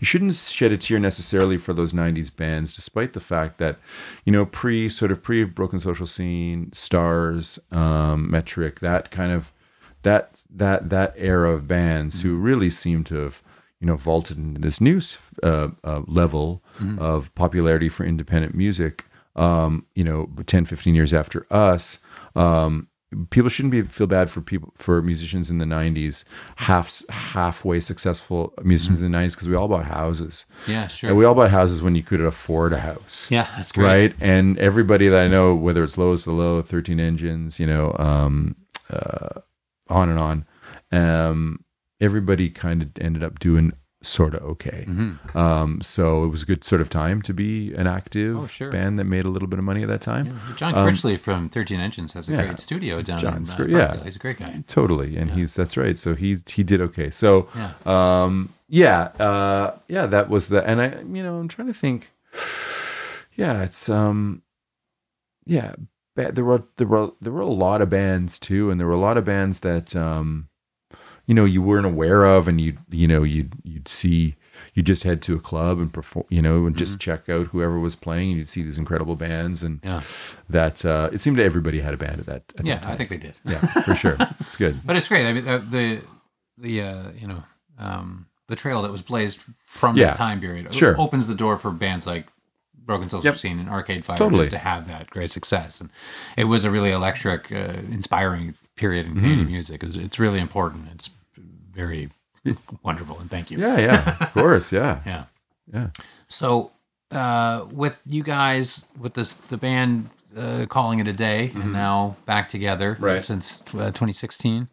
[0.04, 3.80] You shouldn't shed a tear necessarily for those '90s bands, despite the fact that,
[4.26, 9.54] you know, pre sort of pre Broken Social Scene, Stars, um, Metric, that kind of
[10.02, 13.42] that that that era of bands who really seem to have
[13.80, 15.00] you know vaulted into this new
[15.42, 16.62] uh, uh, level
[17.00, 22.00] of popularity for independent music um, you know, 10, 15 years after us,
[22.36, 22.88] um,
[23.30, 26.24] people shouldn't be feel bad for people for musicians in the 90s
[26.58, 31.10] half halfway successful musicians in the 90s because we all bought houses Yeah, sure.
[31.10, 33.86] and we all bought houses when you could afford a house Yeah, that's great.
[33.86, 37.96] right and everybody that i know whether it's lowest to low 13 engines you know
[38.00, 38.56] um
[38.90, 39.40] uh
[39.90, 40.46] on and on
[40.92, 41.64] um
[42.02, 43.72] everybody kind of ended up doing
[44.06, 45.36] sort of okay Mhm.
[45.36, 48.70] um so it was a good sort of time to be an active Oh, sure.
[48.72, 51.50] band that made a little bit of money at that time John Um, Critchley from
[51.50, 52.46] 13 Engines has a yeah.
[52.46, 54.04] great studio down John's in uh, great, yeah.
[54.04, 54.64] He's a great guy.
[54.68, 55.98] Totally, and he's that's right.
[55.98, 57.10] So he he did okay.
[57.10, 57.72] So Yeah.
[57.86, 60.88] um yeah uh yeah that was the and I
[61.18, 62.10] you know I'm trying to think.
[63.36, 64.42] Yeah, it's um
[65.46, 65.74] yeah
[66.16, 69.00] there were there were there were a lot of bands too, and there were a
[69.00, 70.48] lot of bands that um
[71.26, 74.36] you know you weren't aware of, and you you know you'd you'd see.
[74.76, 77.80] You just head to a club and perform, you know, and just check out whoever
[77.80, 78.30] was playing.
[78.30, 80.02] And you'd see these incredible bands, and Yeah.
[80.50, 82.44] that uh, it seemed everybody had a band at that.
[82.58, 83.38] At Yeah, that I think they did.
[83.46, 84.16] Yeah, for sure.
[84.40, 84.80] It's good.
[84.86, 85.26] But it's great.
[85.28, 86.02] I mean, uh, the
[86.58, 87.44] the uh, you know
[87.80, 90.08] um, the trail that was blazed from Yeah.
[90.08, 91.00] that time period Sure.
[91.00, 92.28] opens the door for bands like
[92.86, 93.36] Broken Social Yep.
[93.38, 94.50] Scene and Arcade Fire Totally.
[94.50, 95.82] to have that great success.
[95.82, 95.90] And
[96.38, 99.52] it was a really electric, uh, inspiring period in Canadian Mhm.
[99.52, 99.84] music.
[99.84, 100.88] It's, it's really important.
[100.94, 101.10] It's
[101.72, 102.10] very
[102.84, 103.20] wonderful.
[103.20, 103.60] And thank you.
[103.60, 105.02] Yeah, yeah, of course, yeah.
[105.06, 105.24] yeah.
[105.74, 105.88] Yeah.
[106.28, 106.72] So
[107.12, 112.16] uh, with you guys, with this the band uh, calling it a day, and now
[112.26, 113.06] back together Mm-hmm.
[113.06, 113.24] Right.
[113.24, 114.68] since uh, 2016,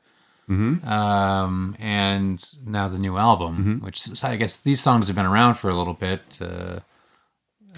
[0.49, 0.85] Mhm.
[0.87, 3.85] um, and now the new album, Mm-hmm.
[3.85, 6.39] which is- I guess these songs have been around for a little bit.
[6.41, 6.81] Uh,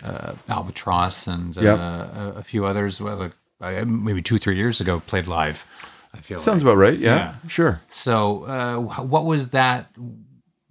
[0.03, 1.79] uh, Albatross and uh, Yep.
[1.79, 5.67] a, a few others, well, uh, maybe two, three years ago, played live.
[6.15, 6.73] I feel Sounds like.
[6.73, 6.99] about right.
[6.99, 7.81] Yeah, sure.
[7.89, 9.91] So, uh, what was that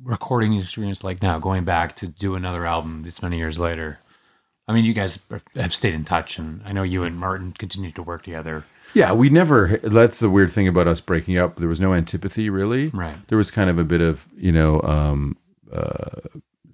[0.03, 3.99] recording experience like now, going back to do another album this many years later?
[4.67, 5.19] I mean, you guys
[5.55, 8.65] have stayed in touch, and I know you and Martin continued to work together.
[8.93, 9.79] Yeah, we never.
[9.83, 11.55] That's the weird thing about us breaking up.
[11.55, 12.87] There was no antipathy, really.
[12.89, 13.15] Right.
[13.27, 15.37] There was kind of a bit of you know um,
[15.73, 16.21] uh,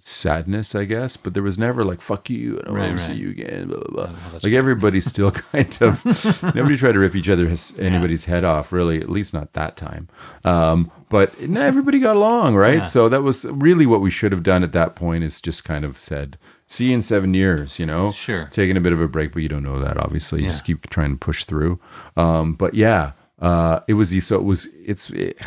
[0.08, 3.06] sadness, I guess, but there was never like "fuck you," I don't Right, want to
[3.06, 3.68] see you again.
[3.68, 4.16] Blah blah blah.
[4.32, 6.04] that's like everybody still kind of
[6.56, 9.02] nobody tried to rip each other anybody's head off, really.
[9.02, 10.08] At least not that time.
[10.46, 12.80] Um, but no, everybody got along, right?
[12.80, 12.84] Yeah.
[12.86, 15.24] So that was really what we should have done at that point.
[15.24, 16.38] Is just kind of said.
[16.70, 18.12] See you in seven years, you know.
[18.12, 18.50] Sure.
[18.52, 19.96] Taking a bit of a break, but you don't know that.
[19.96, 20.52] Obviously, you Yeah.
[20.52, 21.80] just keep trying to push through.
[22.18, 25.38] Um, but yeah, uh, it was so it was it's it,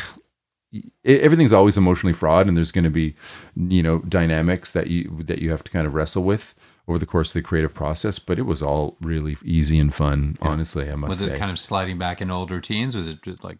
[1.05, 3.15] everything's always emotionally fraught, and there's going to be
[3.55, 6.55] you know dynamics that you that you have to kind of wrestle with
[6.87, 8.19] over the course of the creative process.
[8.19, 10.37] But it was all really easy and fun.
[10.41, 11.35] Honestly, I must Was say.
[11.35, 12.95] it kind of sliding back in old routines?
[12.95, 13.57] Was it just like?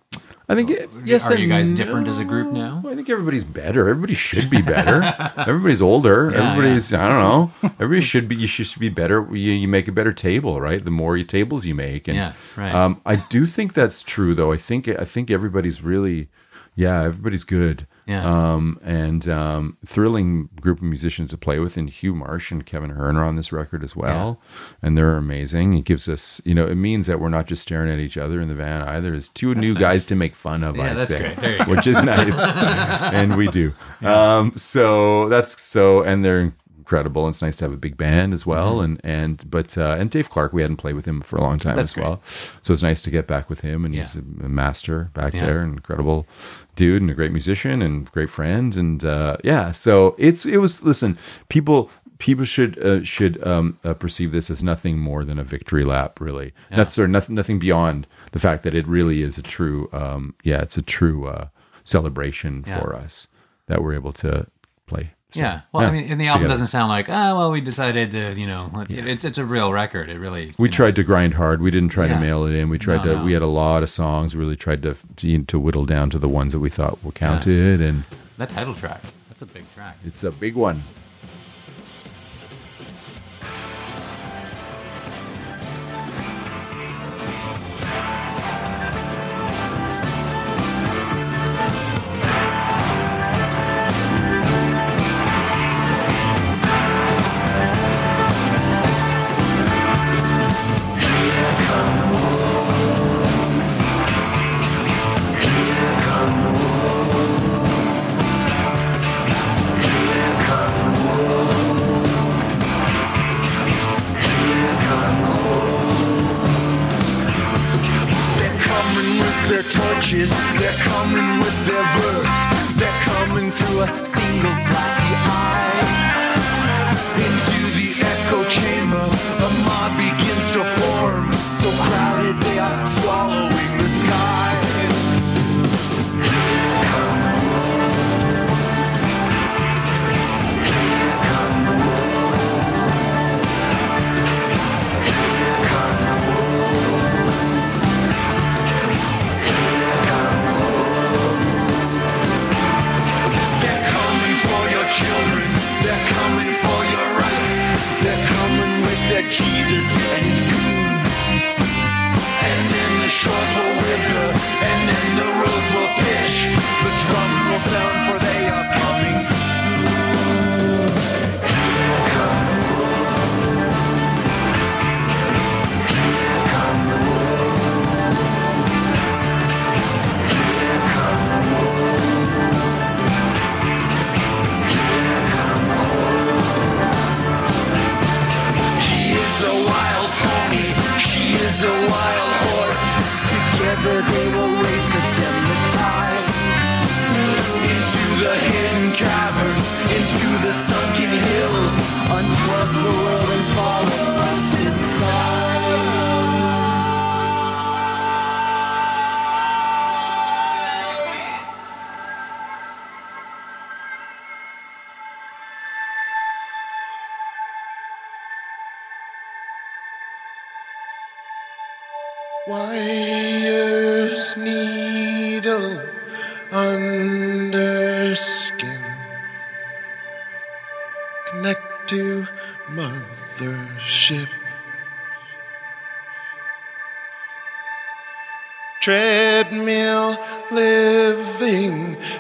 [0.50, 1.32] I think it, yes.
[1.32, 2.84] Are you guys different as a group now?
[2.86, 3.88] I think everybody's better.
[3.88, 5.02] Everybody should be better.
[5.38, 6.32] everybody's older.
[6.32, 7.20] Yeah, everybody's I don't
[7.64, 7.70] know.
[7.80, 8.36] Everybody should be.
[8.36, 9.26] You should be better.
[9.32, 10.84] You, you make a better table, right?
[10.84, 12.74] The more you tables you make, and Yeah, right.
[12.74, 14.52] Um, I do think that's true, though.
[14.52, 16.28] I think I think everybody's really,
[16.76, 17.88] yeah, everybody's good.
[18.08, 18.26] Yeah.
[18.26, 22.92] Um, and um, thrilling group of musicians to play with, and Hugh Marsh and Kevin
[22.92, 24.42] Hearn are on this record as well,
[24.82, 25.74] and they're amazing.
[25.76, 28.42] It gives us, you know, it means that we're not just staring at each other
[28.42, 29.14] in the van either.
[29.14, 30.76] It's two new guys to make fun of.
[30.76, 31.36] Yeah, I that's say, great.
[31.38, 31.72] There you go.
[31.72, 32.40] which is nice,
[33.14, 33.74] and we do.
[34.02, 36.54] Um, so that's so, and they're
[36.92, 37.30] incredible.
[37.30, 40.30] It's nice to have a big band as well, and and but uh, and Dave
[40.30, 41.78] Clark, we hadn't played with him for a long time Mm-hmm.
[41.78, 42.22] That's as well,
[42.62, 44.02] so it's nice to get back with him, and Yeah.
[44.02, 45.46] he's a master back Yeah.
[45.46, 46.28] there, an incredible
[46.76, 50.84] dude, and a great musician, and great friend, and uh, yeah, so it's it was.
[50.84, 51.18] Listen,
[51.50, 51.90] people.
[52.18, 56.20] People should uh, should um, uh, perceive this as nothing more than a victory lap,
[56.22, 56.54] really.
[56.70, 56.78] Yeah.
[56.78, 60.36] That's sort of nothing, nothing beyond the fact that it really is a true, um,
[60.44, 61.48] yeah, it's a true uh,
[61.84, 62.80] celebration Yeah.
[62.80, 63.28] for us
[63.66, 64.46] that we're able to
[64.86, 65.14] play.
[65.32, 65.62] So, Yeah.
[65.72, 66.54] Well, I mean, and the album together.
[66.54, 69.72] doesn't sound like, oh, well, we decided to, you know, it, it's it's a real
[69.72, 70.10] record.
[70.10, 70.54] It really.
[70.58, 71.62] We tried to grind hard.
[71.62, 72.16] We didn't try Yeah.
[72.16, 72.68] to mail it in.
[72.70, 73.16] We tried No, to.
[73.20, 73.24] no.
[73.24, 74.36] We had a lot of songs.
[74.36, 77.12] We really tried to to, to whittle down to the ones that we thought were
[77.14, 78.04] counted, and
[78.38, 79.02] That title track.
[79.30, 79.98] That's a big track.
[80.06, 80.82] it's a big one.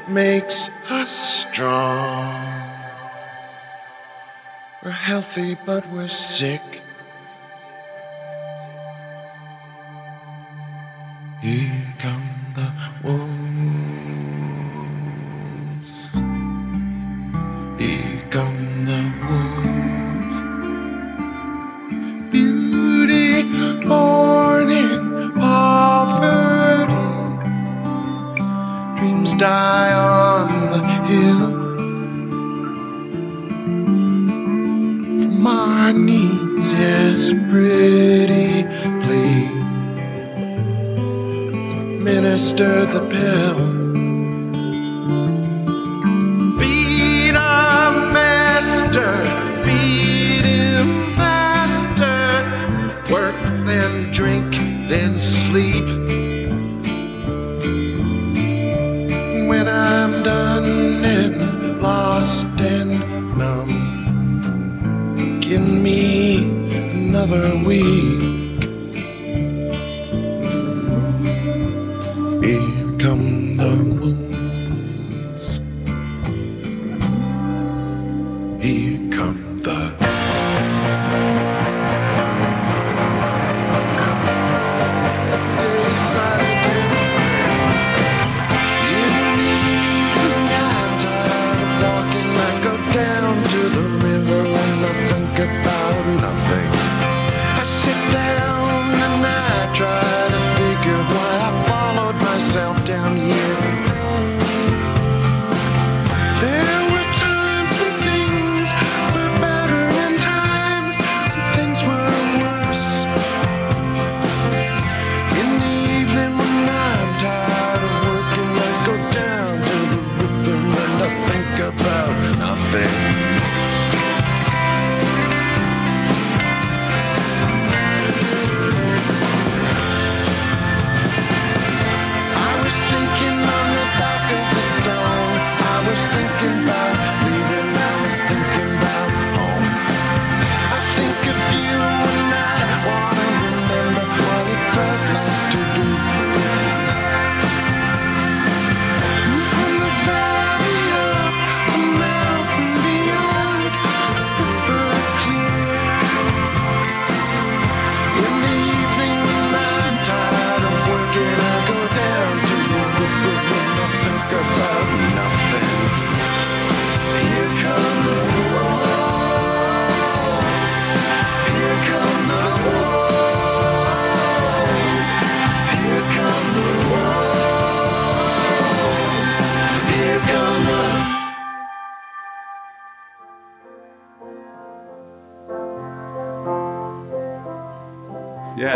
[0.08, 2.72] Makes us strong.
[4.84, 6.62] We're healthy, but we're sick.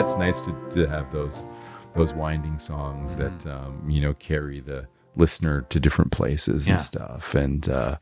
[0.06, 1.44] It's nice to, to have those
[1.96, 4.86] those winding songs that um, you know carry the
[5.16, 6.74] listener to different places Yeah.
[6.76, 7.34] and stuff.
[7.34, 7.98] And uh,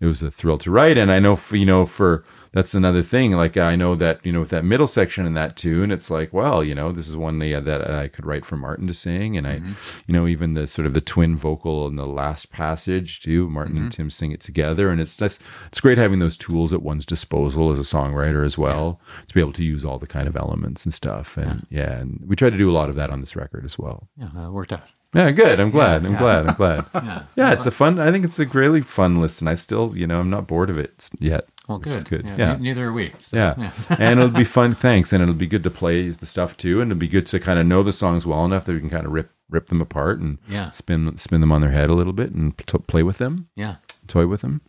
[0.00, 0.96] it was a thrill to write.
[0.96, 3.32] And I know, for, you know, for that's another thing.
[3.32, 6.32] Like I know that you know with that middle section in that tune, it's like,
[6.32, 9.36] well, you know, this is one yeah, that I could write for Martin to sing,
[9.36, 9.72] and I, mm-hmm.
[10.06, 13.48] you know, even the sort of the twin vocal in the last passage too.
[13.48, 14.02] Martin and mm-hmm.
[14.02, 17.70] Tim sing it together, and it's that's it's great having those tools at one's disposal
[17.70, 20.84] as a songwriter as well to be able to use all the kind of elements
[20.84, 21.36] and stuff.
[21.36, 23.78] And yeah, and we try to do a lot of that on this record as
[23.78, 24.08] well.
[24.16, 24.82] Yeah, it worked out.
[25.14, 25.60] Yeah, good.
[25.60, 26.02] I'm glad.
[26.02, 26.18] Yeah, I'm yeah.
[26.18, 26.46] glad.
[26.46, 26.84] I'm glad.
[26.94, 27.22] Yeah.
[27.36, 27.98] yeah, it's a fun.
[27.98, 29.46] I think it's a really fun listen.
[29.46, 31.44] I still, you know, I'm not bored of it yet.
[31.68, 32.08] Well, good.
[32.08, 32.24] good.
[32.24, 32.52] Yeah, Yeah.
[32.56, 33.12] ne- neither are we.
[33.18, 33.72] So, yeah.
[33.90, 34.72] and it'll be fun.
[34.72, 35.12] Thanks.
[35.12, 37.58] And it'll be good to play the stuff too, and it'll be good to kind
[37.58, 40.18] of know the songs well enough that we can kind of rip rip them apart
[40.20, 40.70] and Yeah.
[40.70, 43.48] spin spin them on their head a little bit and t- play with them.
[43.54, 43.76] Yeah.
[44.06, 44.62] toy with them.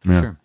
[0.00, 0.20] For Yeah.
[0.20, 0.38] sure.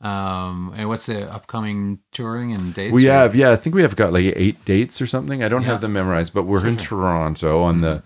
[0.00, 2.92] Um, and what's the upcoming touring and dates?
[2.92, 5.42] We or- have, yeah, I think we have got like eight dates or something.
[5.42, 5.68] I don't Yeah.
[5.68, 6.98] have them memorized, but we're Sure, in sure.
[7.00, 8.02] Toronto on the.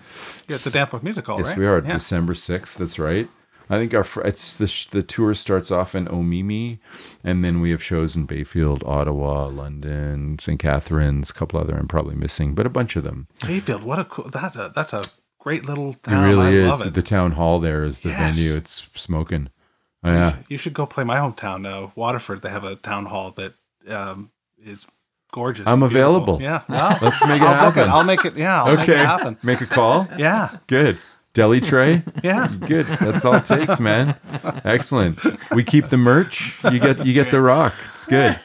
[0.48, 1.58] Yeah, it's the Danforth Music Hall, Yes, right?
[1.58, 1.82] we are.
[1.84, 1.92] Yeah.
[1.92, 2.78] December sixth.
[2.78, 3.28] That's right.
[3.70, 6.78] I think our fr- it's the the tour starts off in Omemee,
[7.22, 10.58] and then we have shows in Bayfield, Ottawa, London, St.
[10.58, 13.28] Catharines, a couple other I'm probably missing, but a bunch of them.
[13.46, 15.04] Bayfield, what a cool, that, uh, that's a
[15.38, 16.66] great little It really I is.
[16.80, 16.94] love it.
[16.94, 18.36] The town hall there is the Yes.
[18.36, 18.56] venue.
[18.56, 19.48] It's smoking.
[20.04, 20.36] Oh, yeah.
[20.48, 22.42] You should go play my hometown, uh, Waterford.
[22.42, 23.54] They have a town hall that
[23.88, 24.30] um,
[24.64, 24.86] is
[25.32, 25.66] gorgeous.
[25.66, 26.40] I'm available.
[26.42, 27.90] Yeah, well, Let's make it I'll book happen.
[27.90, 28.34] I'll make it.
[28.36, 28.76] Yeah, I'll okay.
[28.80, 29.36] make it happen.
[29.42, 30.08] Make a call.
[30.18, 30.58] Yeah.
[30.66, 30.98] Good.
[31.34, 32.02] Deli tray.
[32.22, 32.48] Yeah.
[32.66, 32.84] Good.
[32.86, 34.16] That's all it takes, man.
[34.64, 35.18] Excellent.
[35.50, 36.62] We keep the merch.
[36.70, 37.74] You get you get the rock.
[37.90, 38.36] It's good.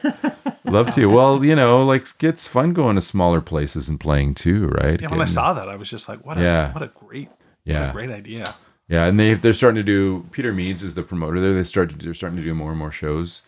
[0.64, 1.06] Love to.
[1.06, 5.00] Well, you know, like it's fun going to smaller places and playing too, right?
[5.00, 6.72] Yeah, when I saw that, I was just like, what a Yeah.
[6.72, 7.28] what a great
[7.64, 7.80] Yeah.
[7.80, 8.54] what a great idea.
[8.88, 10.26] Yeah, and they they're starting to do.
[10.32, 11.54] Peter Meads is the promoter there.
[11.54, 12.00] They started.
[12.00, 13.42] They're starting to do more and more shows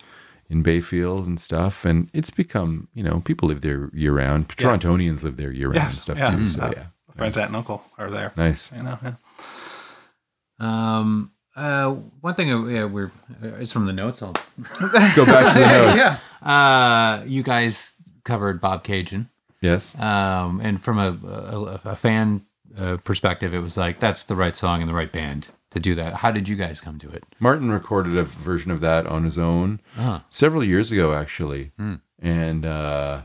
[0.50, 1.84] in Bayfield and stuff.
[1.84, 4.52] And it's become, you know, people live there year round.
[4.58, 4.66] Yeah.
[4.66, 6.30] Torontonians live there year round and stuff yeah.
[6.36, 6.48] too.
[6.48, 6.84] So Uh, yeah,
[7.16, 8.32] Friends, aunt and uncle are there.
[8.36, 8.72] Nice.
[8.72, 9.14] You know, yeah.
[10.58, 13.10] Um, uh, one thing, uh, yeah, we're
[13.42, 14.22] uh, it's from the notes.
[14.22, 14.34] I'll
[14.92, 15.96] Let's go back to the notes.
[15.96, 16.18] yeah.
[16.46, 19.28] Uh, you guys covered Bobcaygeon.
[19.60, 19.98] Yes.
[19.98, 22.46] Um, and from a, a, a fan
[22.78, 25.94] uh, perspective, it was like that's the right song and the right band to do
[25.94, 26.14] that.
[26.14, 27.24] How did you guys come to it?
[27.38, 30.24] Martin recorded a version of that on his own Ah.
[30.30, 31.94] several years ago, actually, Hmm.
[32.18, 33.22] and uh,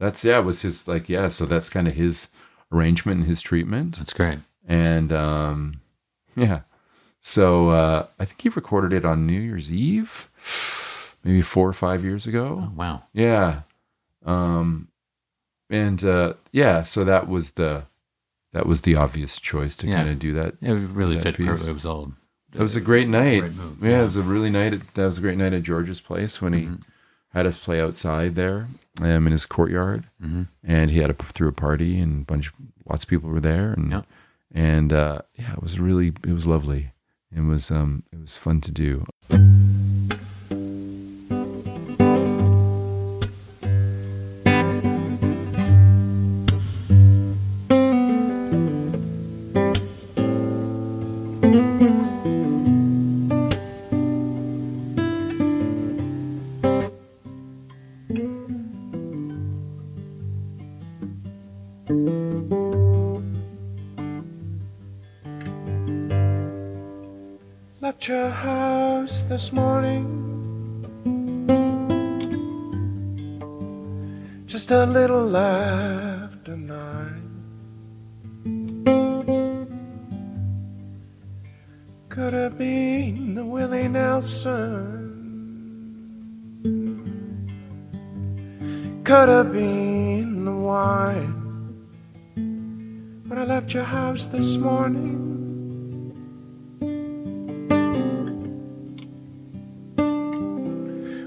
[0.00, 1.28] that's yeah, it was his like yeah.
[1.28, 2.28] So that's kind of his
[2.72, 3.96] arrangement and his treatment.
[3.96, 4.38] That's great.
[4.66, 5.80] And um,
[6.34, 6.60] yeah,
[7.20, 10.28] so uh, I think he recorded it on New Year's Eve,
[11.24, 12.64] maybe four or five years ago.
[12.64, 13.02] Oh, wow.
[13.12, 13.60] Yeah,
[14.24, 14.88] um,
[15.70, 17.84] and uh, yeah, so that was the
[18.56, 19.96] that was the obvious choice to Yeah.
[19.96, 20.54] kind of do that.
[20.62, 21.36] It really that fit.
[21.36, 21.66] piece.
[21.66, 22.12] It was all.
[22.52, 23.40] That was a great night.
[23.40, 23.52] Great
[23.82, 24.00] yeah, yeah.
[24.00, 24.72] it was a really night.
[24.72, 26.74] At, that was a great night at George's place when he Mm-hmm.
[27.36, 28.68] had us play outside there,
[29.02, 30.48] um, in his courtyard, Mhm.
[30.64, 32.50] and he had a threw a party, and a bunch,
[32.88, 34.02] lots of people were there, and Yeah.
[34.52, 36.92] and uh, yeah, it was really, it was lovely.
[37.30, 39.04] It was, um, it was fun to do.
[76.56, 77.20] Nine.
[82.08, 84.62] Could have been the Willie Nelson.
[89.04, 91.34] Could have been the wine.
[93.28, 95.26] When I left your house this morning.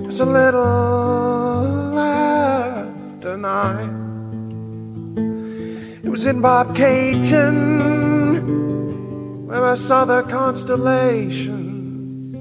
[0.09, 1.18] was a little
[3.59, 3.91] nine.
[6.03, 7.55] It was in Bobcaygeon
[9.47, 12.35] where I saw the constellations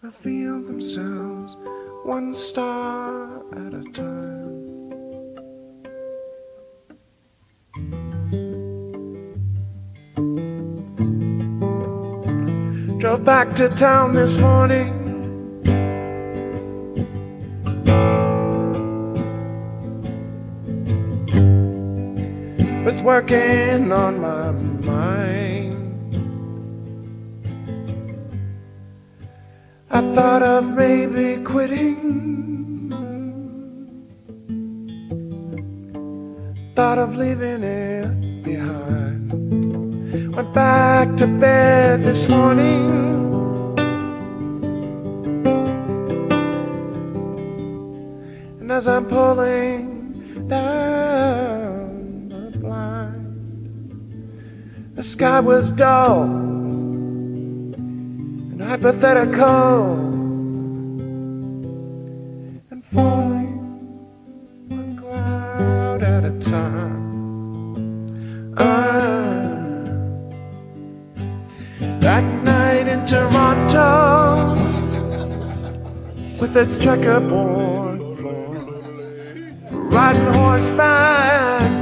[0.00, 1.56] reveal themselves
[2.04, 3.26] one star
[3.64, 4.30] at a time.
[12.98, 15.01] Drove back to town this morning.
[23.02, 25.74] Working on my mind.
[29.90, 32.90] I thought of maybe quitting,
[36.76, 39.32] thought of leaving it behind.
[40.34, 42.90] Went back to bed this morning.
[48.60, 50.81] And as I'm pulling down
[55.02, 56.22] the sky was dull
[57.72, 59.94] and hypothetical.
[62.70, 63.56] And falling
[64.68, 67.02] one cloud at a time.
[68.58, 69.32] Ah,
[71.98, 74.54] that night in Toronto,
[76.40, 78.54] with its checkerboard floor,
[79.96, 81.72] riding horseback,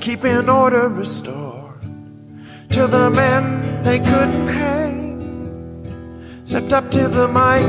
[0.00, 1.47] keeping order restored
[2.90, 4.88] the men they couldn't hang
[6.44, 7.68] stepped up to the mic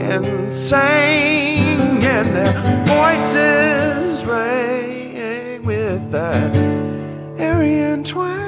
[0.00, 2.54] and sang, and their
[2.86, 6.54] voices rang with that
[7.40, 8.39] Aryan twang.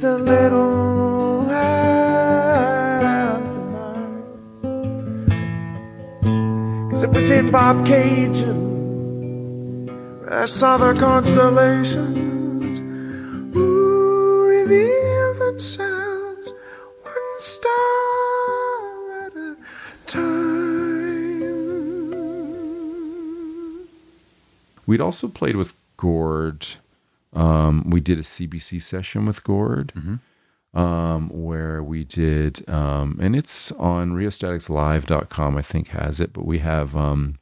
[0.00, 2.00] Just a little after
[6.22, 6.90] nine.
[6.90, 8.70] Cause it was in Bobcaygeon.
[10.32, 12.80] I saw their constellations
[13.54, 16.50] ooh, reveal themselves
[17.02, 19.56] one star at a
[20.06, 20.40] time.
[24.86, 26.66] We'd also played with Gord.
[27.32, 29.92] Um, we did a CBC session with Gord,
[30.74, 36.58] um, where we did, um, and it's on rheostaticslive.com, I think has it, but we
[36.58, 37.38] have, um,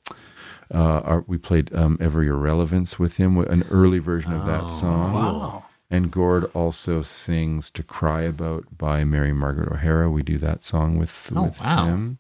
[0.74, 4.69] uh, our, we played um, Every Irrelevance with him, an early version of that Oh,
[4.69, 5.12] song.
[5.15, 5.65] wow.
[5.90, 10.10] And Gord also sings To Cry About by Mary Margaret O'Hara.
[10.10, 11.86] We do that song with, Oh, with wow.
[11.86, 12.19] him.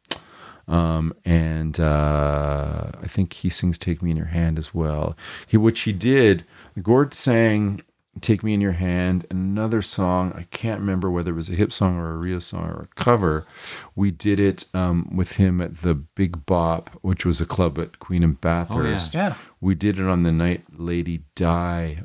[0.66, 5.16] Um, and uh, I think he sings "Take Me in Your Hand" as well.
[5.46, 6.44] He, which he did.
[6.82, 7.82] Gord sang
[8.20, 10.32] "Take Me in Your Hand," another song.
[10.34, 12.94] I can't remember whether it was a hip song or a Rheo song or a
[12.94, 13.46] cover.
[13.94, 17.98] We did it um, with him at the Big Bop, which was a club at
[17.98, 19.14] Queen and Bathurst.
[19.14, 19.34] Yeah.
[19.60, 22.02] We did it on the night Lady Di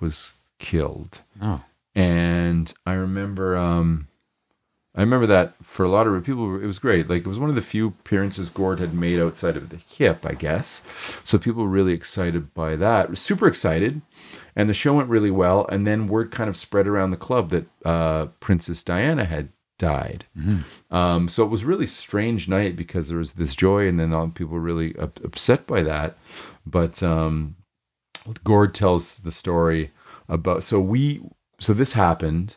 [0.00, 1.22] was killed.
[1.40, 1.62] Oh.
[1.94, 4.08] And I remember, um,
[4.96, 7.08] I remember that for a lot of people, it was great.
[7.10, 10.24] Like it was one of the few appearances Gord had made outside of the hip,
[10.24, 10.82] I guess.
[11.22, 14.00] So people were really excited by that, super excited,
[14.56, 15.66] and the show went really well.
[15.66, 20.24] And then word kind of spread around the club that uh, Princess Diana had died.
[20.90, 24.14] Um, so it was a really strange night because there was this joy, and then
[24.14, 26.16] all people were really up- upset by that.
[26.64, 27.56] But um,
[28.44, 29.90] Gord tells the story
[30.28, 31.22] about so we
[31.60, 32.56] so this happened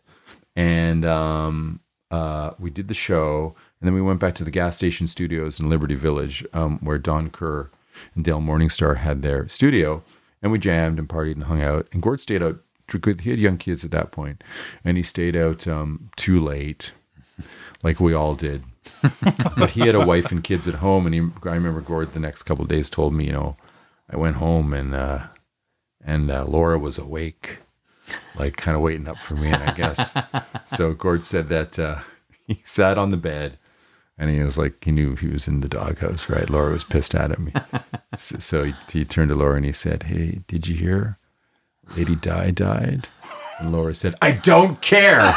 [0.55, 1.79] and um
[2.11, 5.59] uh we did the show and then we went back to the gas station studios
[5.59, 7.69] in Liberty Village um where Don Kerr
[8.15, 10.03] and Dale Morningstar had their studio
[10.41, 11.87] and we jammed and partied and hung out.
[11.91, 12.59] And Gord stayed out
[13.21, 14.43] he had young kids at that point
[14.83, 16.93] and he stayed out um too late
[17.83, 18.63] like we all did.
[19.57, 22.19] But he had a wife and kids at home and he I remember Gord the
[22.19, 23.57] next couple of days told me you know
[24.09, 25.27] I went home and uh
[26.03, 27.59] and uh, Laura was awake,
[28.35, 29.49] like kind of waiting up for me.
[29.49, 30.13] And I guess
[30.65, 30.93] so.
[30.93, 31.99] Gord said that uh,
[32.47, 33.57] he sat on the bed,
[34.17, 36.49] and he was like, he knew he was in the doghouse, right?
[36.49, 37.51] Laura was pissed at him.
[38.15, 41.17] so, so he, he turned to Laura and he said, "Hey, did you hear?
[41.95, 43.07] Lady Di died."
[43.59, 45.33] And Laura said, "I don't care."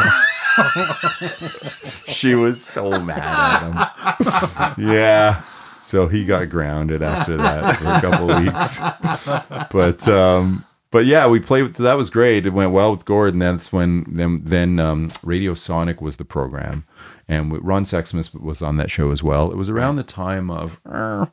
[2.08, 4.86] she was so mad at him.
[4.88, 5.42] Yeah.
[5.80, 8.78] So he got grounded after that for a couple of weeks.
[9.72, 12.46] But um but yeah, we played with that was great.
[12.46, 16.24] It went well with Gord, and that's when then then um, Radio Sonic was the
[16.24, 16.84] program,
[17.26, 19.50] and we- Ron Sexsmith was on that show as well.
[19.50, 21.26] It was around the time of uh,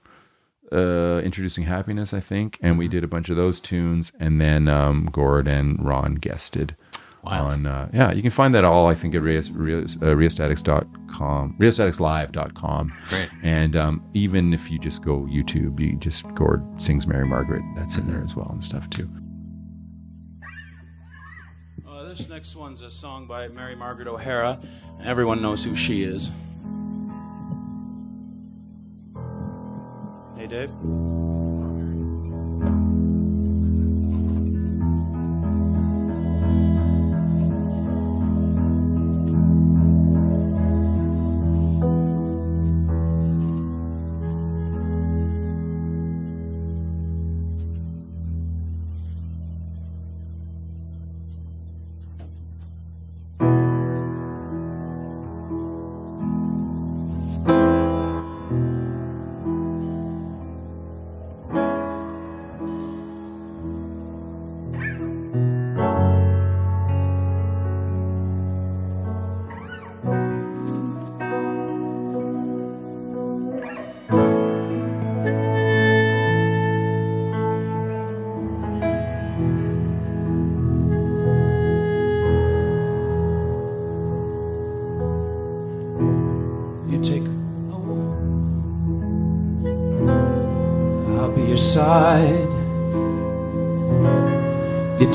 [0.71, 4.67] uh, introducing happiness, I think, and we did a bunch of those tunes, and then
[4.67, 6.75] um, Gord and Ron guested
[7.21, 7.47] Wow.
[7.47, 11.57] On uh, yeah, you can find that all I think at Rheos- Rheos- uh, rheostatics.com,
[11.59, 12.93] rheostaticslive.com.
[13.09, 13.29] Great.
[13.43, 17.61] And um, even if you just go YouTube, you just Gord sings Mary Margaret.
[17.75, 19.09] That's in there as well and stuff too.
[22.09, 24.59] This next one's a song by Mary Margaret O'Hara.
[25.03, 26.31] Everyone knows who she is.
[30.35, 30.71] Hey, Dave.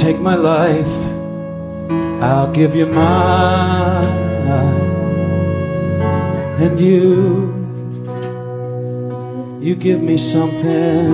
[0.04, 0.94] Take my life.
[2.22, 4.04] I'll give you mine.
[6.64, 7.50] And you.
[9.62, 11.08] You give me something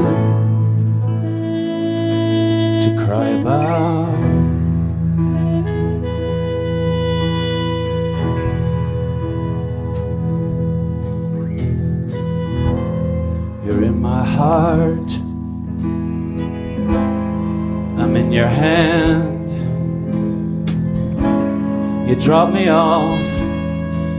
[2.83, 4.11] to cry about.
[13.65, 15.00] You're in my heart.
[18.11, 19.23] I'm in your hand.
[22.09, 23.21] You drop me off.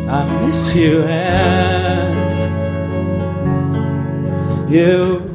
[0.08, 2.16] I miss you and
[4.72, 5.28] you.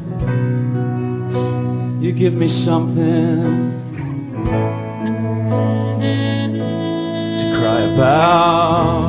[2.00, 3.42] You give me something
[7.36, 9.05] to cry about.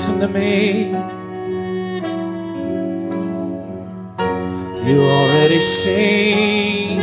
[0.00, 0.92] Listen to me.
[4.88, 6.96] You already see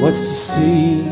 [0.00, 1.02] what's to see.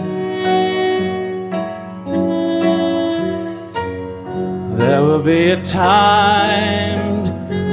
[4.79, 7.27] There will be a timed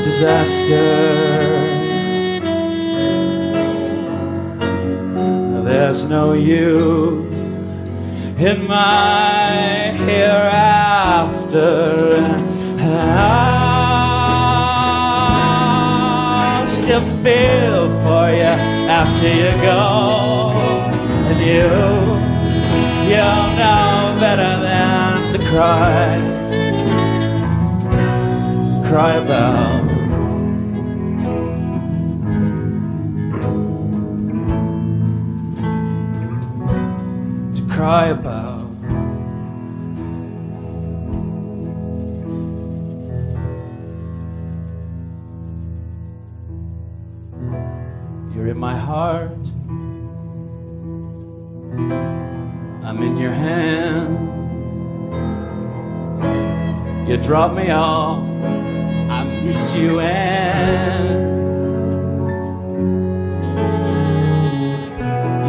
[0.04, 0.86] disaster.
[5.64, 7.32] There's no you
[8.38, 11.08] in my hereafter.
[16.98, 18.56] Still feel for you
[18.90, 20.50] after you go.
[21.30, 21.70] And you,
[23.08, 26.18] you'll know better than to cry,
[28.90, 29.84] cry about.
[37.56, 38.47] To cry about.
[48.58, 49.46] In my heart.
[52.88, 54.18] I'm in your hand.
[57.08, 58.26] You drop me off.
[59.18, 61.38] I miss you and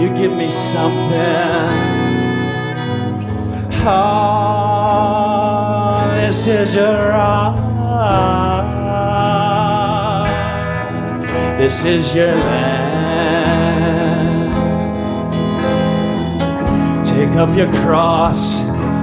[0.00, 1.72] you give me something.
[3.90, 4.90] Oh,
[6.20, 7.58] this is your heart.
[11.58, 12.87] This is your land.
[17.28, 18.62] Take up your cross,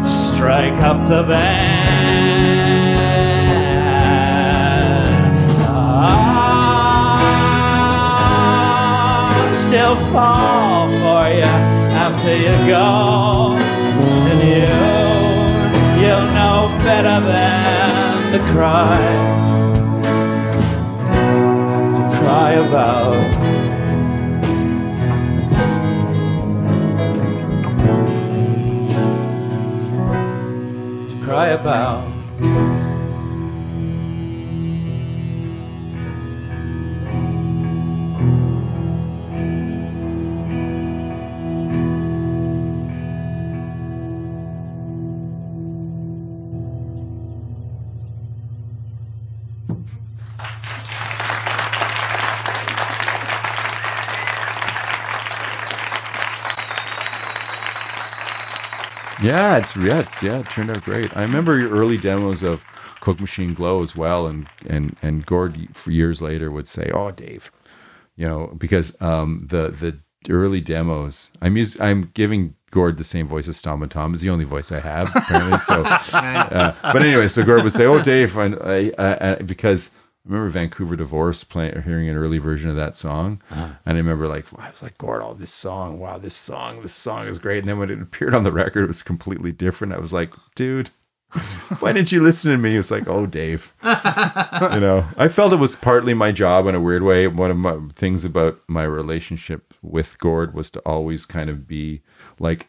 [0.09, 2.95] strike up the band.
[5.61, 7.21] I ah,
[9.53, 11.53] still fall for you
[12.01, 13.57] after you go,
[14.31, 14.73] and you,
[16.01, 17.89] you'll know better than
[18.31, 18.97] to cry,
[21.95, 23.74] to cry about.
[31.35, 32.14] Cry about.
[59.25, 61.15] Yeah, it's yeah, yeah, it turned out great.
[61.17, 62.63] I remember your early demos of
[63.01, 65.57] Coke Machine Glow as well, and and and Gord
[65.87, 67.51] years later would say, "Oh, Dave,"
[68.17, 69.99] you know, because um, the the
[70.33, 71.31] early demos.
[71.41, 74.13] I'm us- I'm giving Gord the same voice as Stompin' Tom.
[74.13, 75.59] It's the only voice I have apparently.
[75.59, 75.83] So,
[76.13, 79.91] uh, but anyway, so Gord would say, "Oh, Dave," and I, I, I, because.
[80.25, 83.69] I remember Vancouver Divorce playing, hearing an early version of that song, uh-huh.
[83.85, 86.93] and I remember like I was like, "Gord, oh, this song, wow, this song, this
[86.95, 89.93] song is great." And then when it appeared on the record, it was completely different.
[89.93, 90.89] I was like, "Dude,
[91.79, 95.05] why didn't you listen to me?" It was like, "Oh, Dave," you know.
[95.15, 97.27] I felt it was partly my job in a weird way.
[97.27, 102.01] One of my things about my relationship with Gord was to always kind of be
[102.39, 102.67] like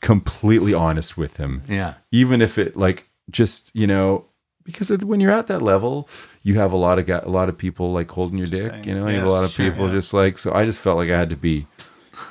[0.00, 1.94] completely honest with him Yeah.
[2.12, 4.26] even if it like just you know
[4.62, 6.10] because when you're at that level
[6.44, 8.84] you have a lot of got a lot of people like holding your dick saying,
[8.84, 9.92] you know you have a lot of sure, people yeah.
[9.94, 11.66] just like so i just felt like i had to be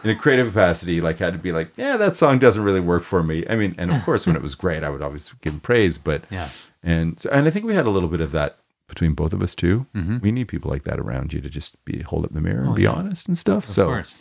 [0.04, 3.04] in a creative capacity like had to be like yeah that song doesn't really work
[3.04, 5.54] for me i mean and of course when it was great i would always give
[5.54, 6.50] him praise but Yeah.
[6.84, 8.58] and so and i think we had a little bit of that
[8.88, 10.22] between both of us too Mhm.
[10.22, 12.70] we need people like that around you to just be hold up the mirror and
[12.70, 12.92] Oh, be yeah.
[12.92, 14.18] honest and stuff Of so course.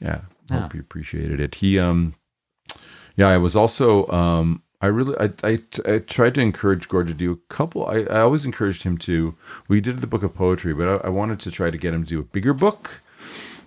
[0.00, 0.20] yeah,
[0.50, 0.60] Yeah.
[0.62, 1.56] hope you appreciated it.
[1.56, 2.14] He, um,
[3.16, 7.14] yeah, I was also, um, I really, I, I, I tried to encourage Gord to
[7.14, 7.86] do a couple.
[7.86, 9.34] I, I always encouraged him to.
[9.66, 12.02] We did the book of poetry, but I, I wanted to try to get him
[12.04, 13.00] to do a bigger book,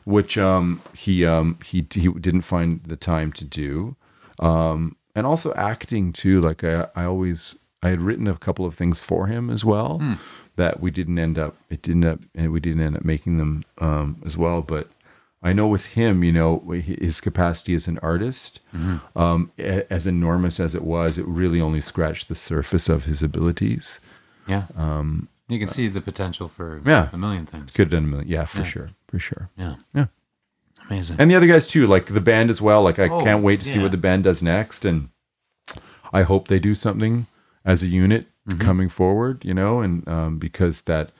[0.06, 3.96] which um, he, um, he, he didn't find the time to do,
[4.40, 6.40] um, and also acting too.
[6.40, 9.98] Like I, I always, I had written a couple of things for him as well
[9.98, 10.14] Hmm.
[10.56, 11.56] that we didn't end up.
[11.72, 14.88] It didn't up, and we didn't end up making them um, as well, but.
[15.44, 19.02] I know with him, you know, his capacity as an artist, Mhm.
[19.16, 23.22] um, a- as enormous as it was, it really only scratched the surface of his
[23.22, 24.00] abilities.
[24.48, 24.66] Yeah.
[24.76, 27.74] Um, You can see the potential for yeah, a million things.
[27.76, 28.28] Could have done a million.
[28.28, 28.64] Yeah, for Yeah.
[28.66, 29.50] sure, for sure.
[29.58, 29.76] Yeah.
[29.94, 30.08] yeah,
[30.90, 31.18] Amazing.
[31.20, 32.82] And the other guys too, like the band as well.
[32.82, 35.10] Like I Oh, can't wait to see what the band does next, and
[36.12, 37.28] I hope they do something
[37.64, 38.60] as a unit Mhm.
[38.60, 39.46] coming forward.
[39.46, 41.12] You know, and um, because that,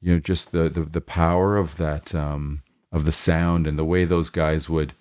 [0.00, 2.62] you know, just the the, the power of that um,
[2.92, 4.92] of the sound and the way those guys would,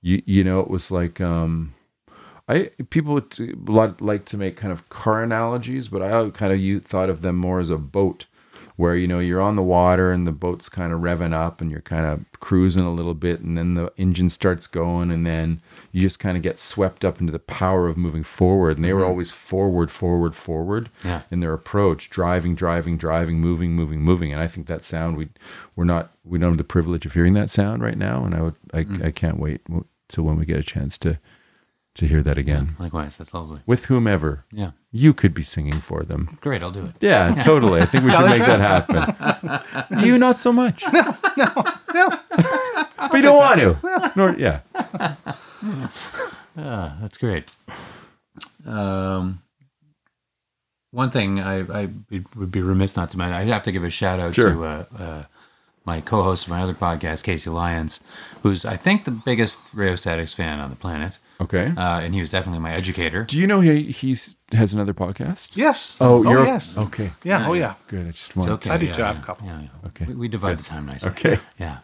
[0.00, 1.20] you you know, it was like.
[1.20, 1.74] Um,
[2.48, 6.80] I people would like to make kind of car analogies, but I kind of you
[6.80, 8.26] thought of them more as a boat,
[8.76, 11.70] where you know you're on the water and the boat's kind of revving up and
[11.70, 15.60] you're kind of cruising a little bit, and then the engine starts going, and then
[15.92, 18.76] you just kind of get swept up into the power of moving forward.
[18.76, 19.08] And they were Mhm.
[19.08, 21.22] always forward, forward, forward Yeah.
[21.30, 24.32] in their approach, driving, driving, driving, moving, moving, moving.
[24.32, 25.28] And I think that sound we
[25.76, 28.40] we're not we don't have the privilege of hearing that sound right now, and I
[28.42, 29.04] would I, Mm.
[29.04, 29.60] I can't wait
[30.08, 31.18] till when we get a chance to
[31.94, 32.74] to hear that again.
[32.78, 33.60] Likewise, that's lovely.
[33.66, 34.44] With whomever.
[34.50, 34.70] Yeah.
[34.90, 36.38] You could be singing for them.
[36.40, 36.94] Great, I'll do it.
[37.00, 37.80] Yeah, totally.
[37.82, 40.00] I think we should make that happen.
[40.04, 40.82] you not so much.
[40.92, 41.52] No, no,
[41.94, 42.08] no.
[43.14, 44.12] You don't want to.
[44.16, 44.60] Nor, yeah.
[46.56, 47.50] Ah, that's great.
[48.66, 49.42] Um,
[50.90, 51.88] one thing I, I
[52.36, 54.50] would be remiss not to mention, I have to give a shout out Sure.
[54.52, 55.24] to uh, uh,
[55.84, 58.00] my co-host of my other podcast, Casey Lyons,
[58.42, 61.18] who's I think the biggest Rheostatics fan on the planet.
[61.42, 61.72] Okay.
[61.76, 63.24] Uh, and he was definitely my educator.
[63.24, 65.50] Do you know he he's has another podcast?
[65.54, 65.96] Yes.
[66.00, 66.76] Oh, Oh, you're yes.
[66.78, 67.10] okay.
[67.24, 67.74] Yeah, oh, yeah.
[67.88, 68.06] Good.
[68.08, 68.50] I just It's want.
[68.50, 68.70] okay.
[68.70, 69.46] I do yeah, too, have yeah, a couple.
[69.48, 69.88] Yeah, yeah.
[69.88, 70.04] Okay.
[70.06, 70.64] We, we divide Good.
[70.64, 71.10] the time nicely.
[71.10, 71.38] Okay.
[71.58, 71.78] Yeah.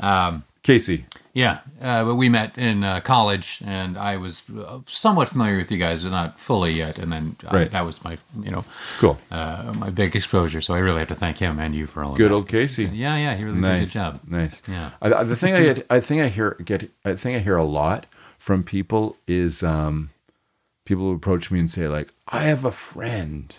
[0.00, 1.06] Um, Casey.
[1.34, 5.70] Yeah, uh, but we met in uh, college, and I was uh, somewhat familiar with
[5.70, 6.98] you guys, but not fully yet.
[6.98, 7.70] And then I, Right.
[7.70, 8.64] that was my, you know,
[8.98, 9.16] Cool.
[9.30, 10.60] uh, my big exposure.
[10.60, 12.34] So I really have to thank him and you for all of Good that.
[12.34, 12.86] old Casey.
[12.86, 13.92] Yeah, yeah, he really nice.
[13.92, 14.20] did a good job.
[14.28, 14.62] Nice.
[14.66, 14.90] Yeah.
[15.00, 17.56] I, I- the thing I get, I think I hear get I think I hear
[17.56, 18.06] a lot
[18.48, 20.08] from people is um,
[20.86, 23.54] people who approach me and say like, I have a friend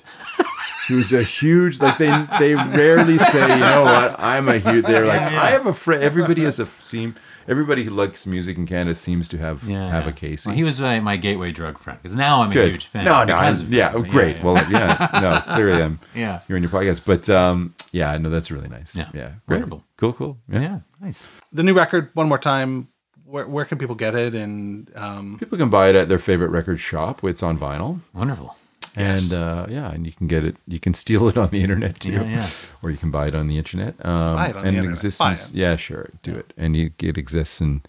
[0.87, 2.09] who's a huge like they
[2.39, 6.01] they rarely say you know what I'm a huge they're like I have a friend.
[6.01, 7.13] Everybody has a seem.
[7.47, 10.49] Everybody who likes music in Canada seems to have have a Casey.
[10.49, 13.05] Well, he was uh, my gateway drug friend because now I'm a huge fan.
[13.05, 14.01] No, no, I'm- of yeah, him.
[14.01, 14.43] great.
[14.43, 15.99] Well, yeah, no, clearly I'm.
[16.15, 16.41] Yeah.
[16.47, 18.95] you're in your podcast, but um, yeah, no, that's really nice.
[18.95, 19.09] Yeah.
[19.13, 19.59] yeah, great.
[19.59, 19.83] Wonderful.
[19.97, 20.37] cool, cool.
[20.51, 20.61] Yeah.
[20.61, 21.27] Yeah, nice.
[21.53, 22.87] The new record, one more time.
[23.29, 24.33] Where, where can people get it?
[24.33, 27.23] And um, people can buy it at their favorite record shop.
[27.23, 27.99] It's on vinyl.
[28.13, 28.55] Wonderful.
[28.95, 30.55] And uh, yeah, and you can get it.
[30.67, 32.49] You can steal it on the internet too, Yeah, yeah.
[32.81, 33.93] or you can buy it on the internet.
[34.03, 34.89] Um, Buy it on the internet.
[34.91, 35.19] exists.
[35.19, 35.51] Buy in- it.
[35.53, 36.53] Yeah, sure, do it.
[36.57, 37.83] And you, it exists in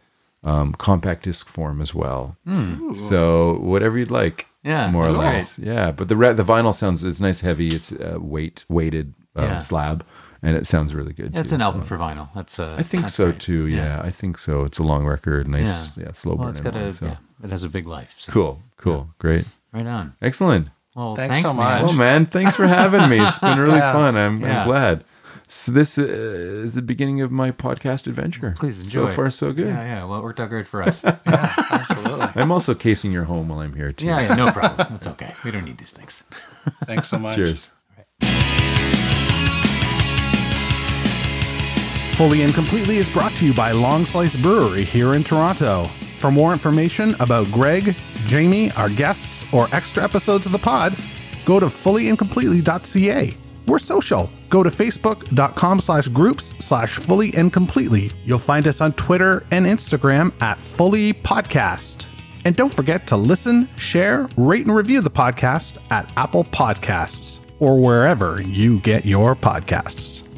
[0.45, 2.37] um, compact disc form as well.
[2.47, 2.93] Hmm.
[2.93, 4.47] So whatever you'd like.
[4.63, 5.59] Yeah, more or that's less.
[5.59, 7.75] Yeah, but the re- the vinyl sounds it's nice, heavy.
[7.75, 9.59] It's uh, weight weighted Yeah.
[9.61, 10.05] slab,
[10.43, 11.33] and it sounds really good.
[11.35, 12.29] Yeah, it's too, an album for vinyl.
[12.35, 13.41] That's uh, I think that's so great.
[13.41, 13.67] too.
[13.67, 14.01] Yeah.
[14.03, 14.65] I think so.
[14.65, 16.51] It's a long record, nice, yeah, slow well, burn.
[16.51, 17.07] it's got and a, so.
[17.07, 18.15] yeah, it has a big life.
[18.19, 20.15] so- Cool, cool, great, Right on.
[20.23, 20.69] excellent.
[20.95, 21.83] Well, Thanks thanks, so man.
[21.83, 21.83] much.
[21.85, 23.21] Well, man, thanks for having me.
[23.21, 23.93] It's been really Yeah.
[23.93, 24.17] fun.
[24.17, 24.63] I'm, Yeah.
[24.63, 25.05] I'm glad.
[25.47, 28.55] So this uh, is the beginning of my podcast adventure.
[28.57, 29.09] Please enjoy.
[29.09, 29.67] So far, so good.
[29.67, 30.05] Yeah, yeah.
[30.05, 31.03] Well, it worked out great for us.
[31.27, 32.27] Yeah, absolutely.
[32.37, 34.07] I'm also casing your home while I'm here too.
[34.07, 34.35] yeah, yeah.
[34.35, 34.87] No problem.
[34.91, 35.35] That's okay.
[35.45, 36.23] We don't need these things.
[36.85, 37.35] Thanks so much.
[37.37, 37.71] Cheers.
[42.21, 45.89] Fully and Completely is brought to you by Long Slice Brewery here in Toronto.
[46.19, 50.95] For more information about Greg, Jamie, our guests, or extra episodes of the pod,
[51.47, 53.35] go to fullyandcompletely.ca.
[53.67, 54.29] We're social.
[54.51, 58.11] Go to facebook.com slash groups slash fully and completely.
[58.27, 62.05] You'll find us on Twitter and Instagram at fully podcast.
[62.45, 67.81] And don't forget to listen, share, rate, and review the podcast at Apple Podcasts or
[67.81, 70.30] wherever you get your podcasts.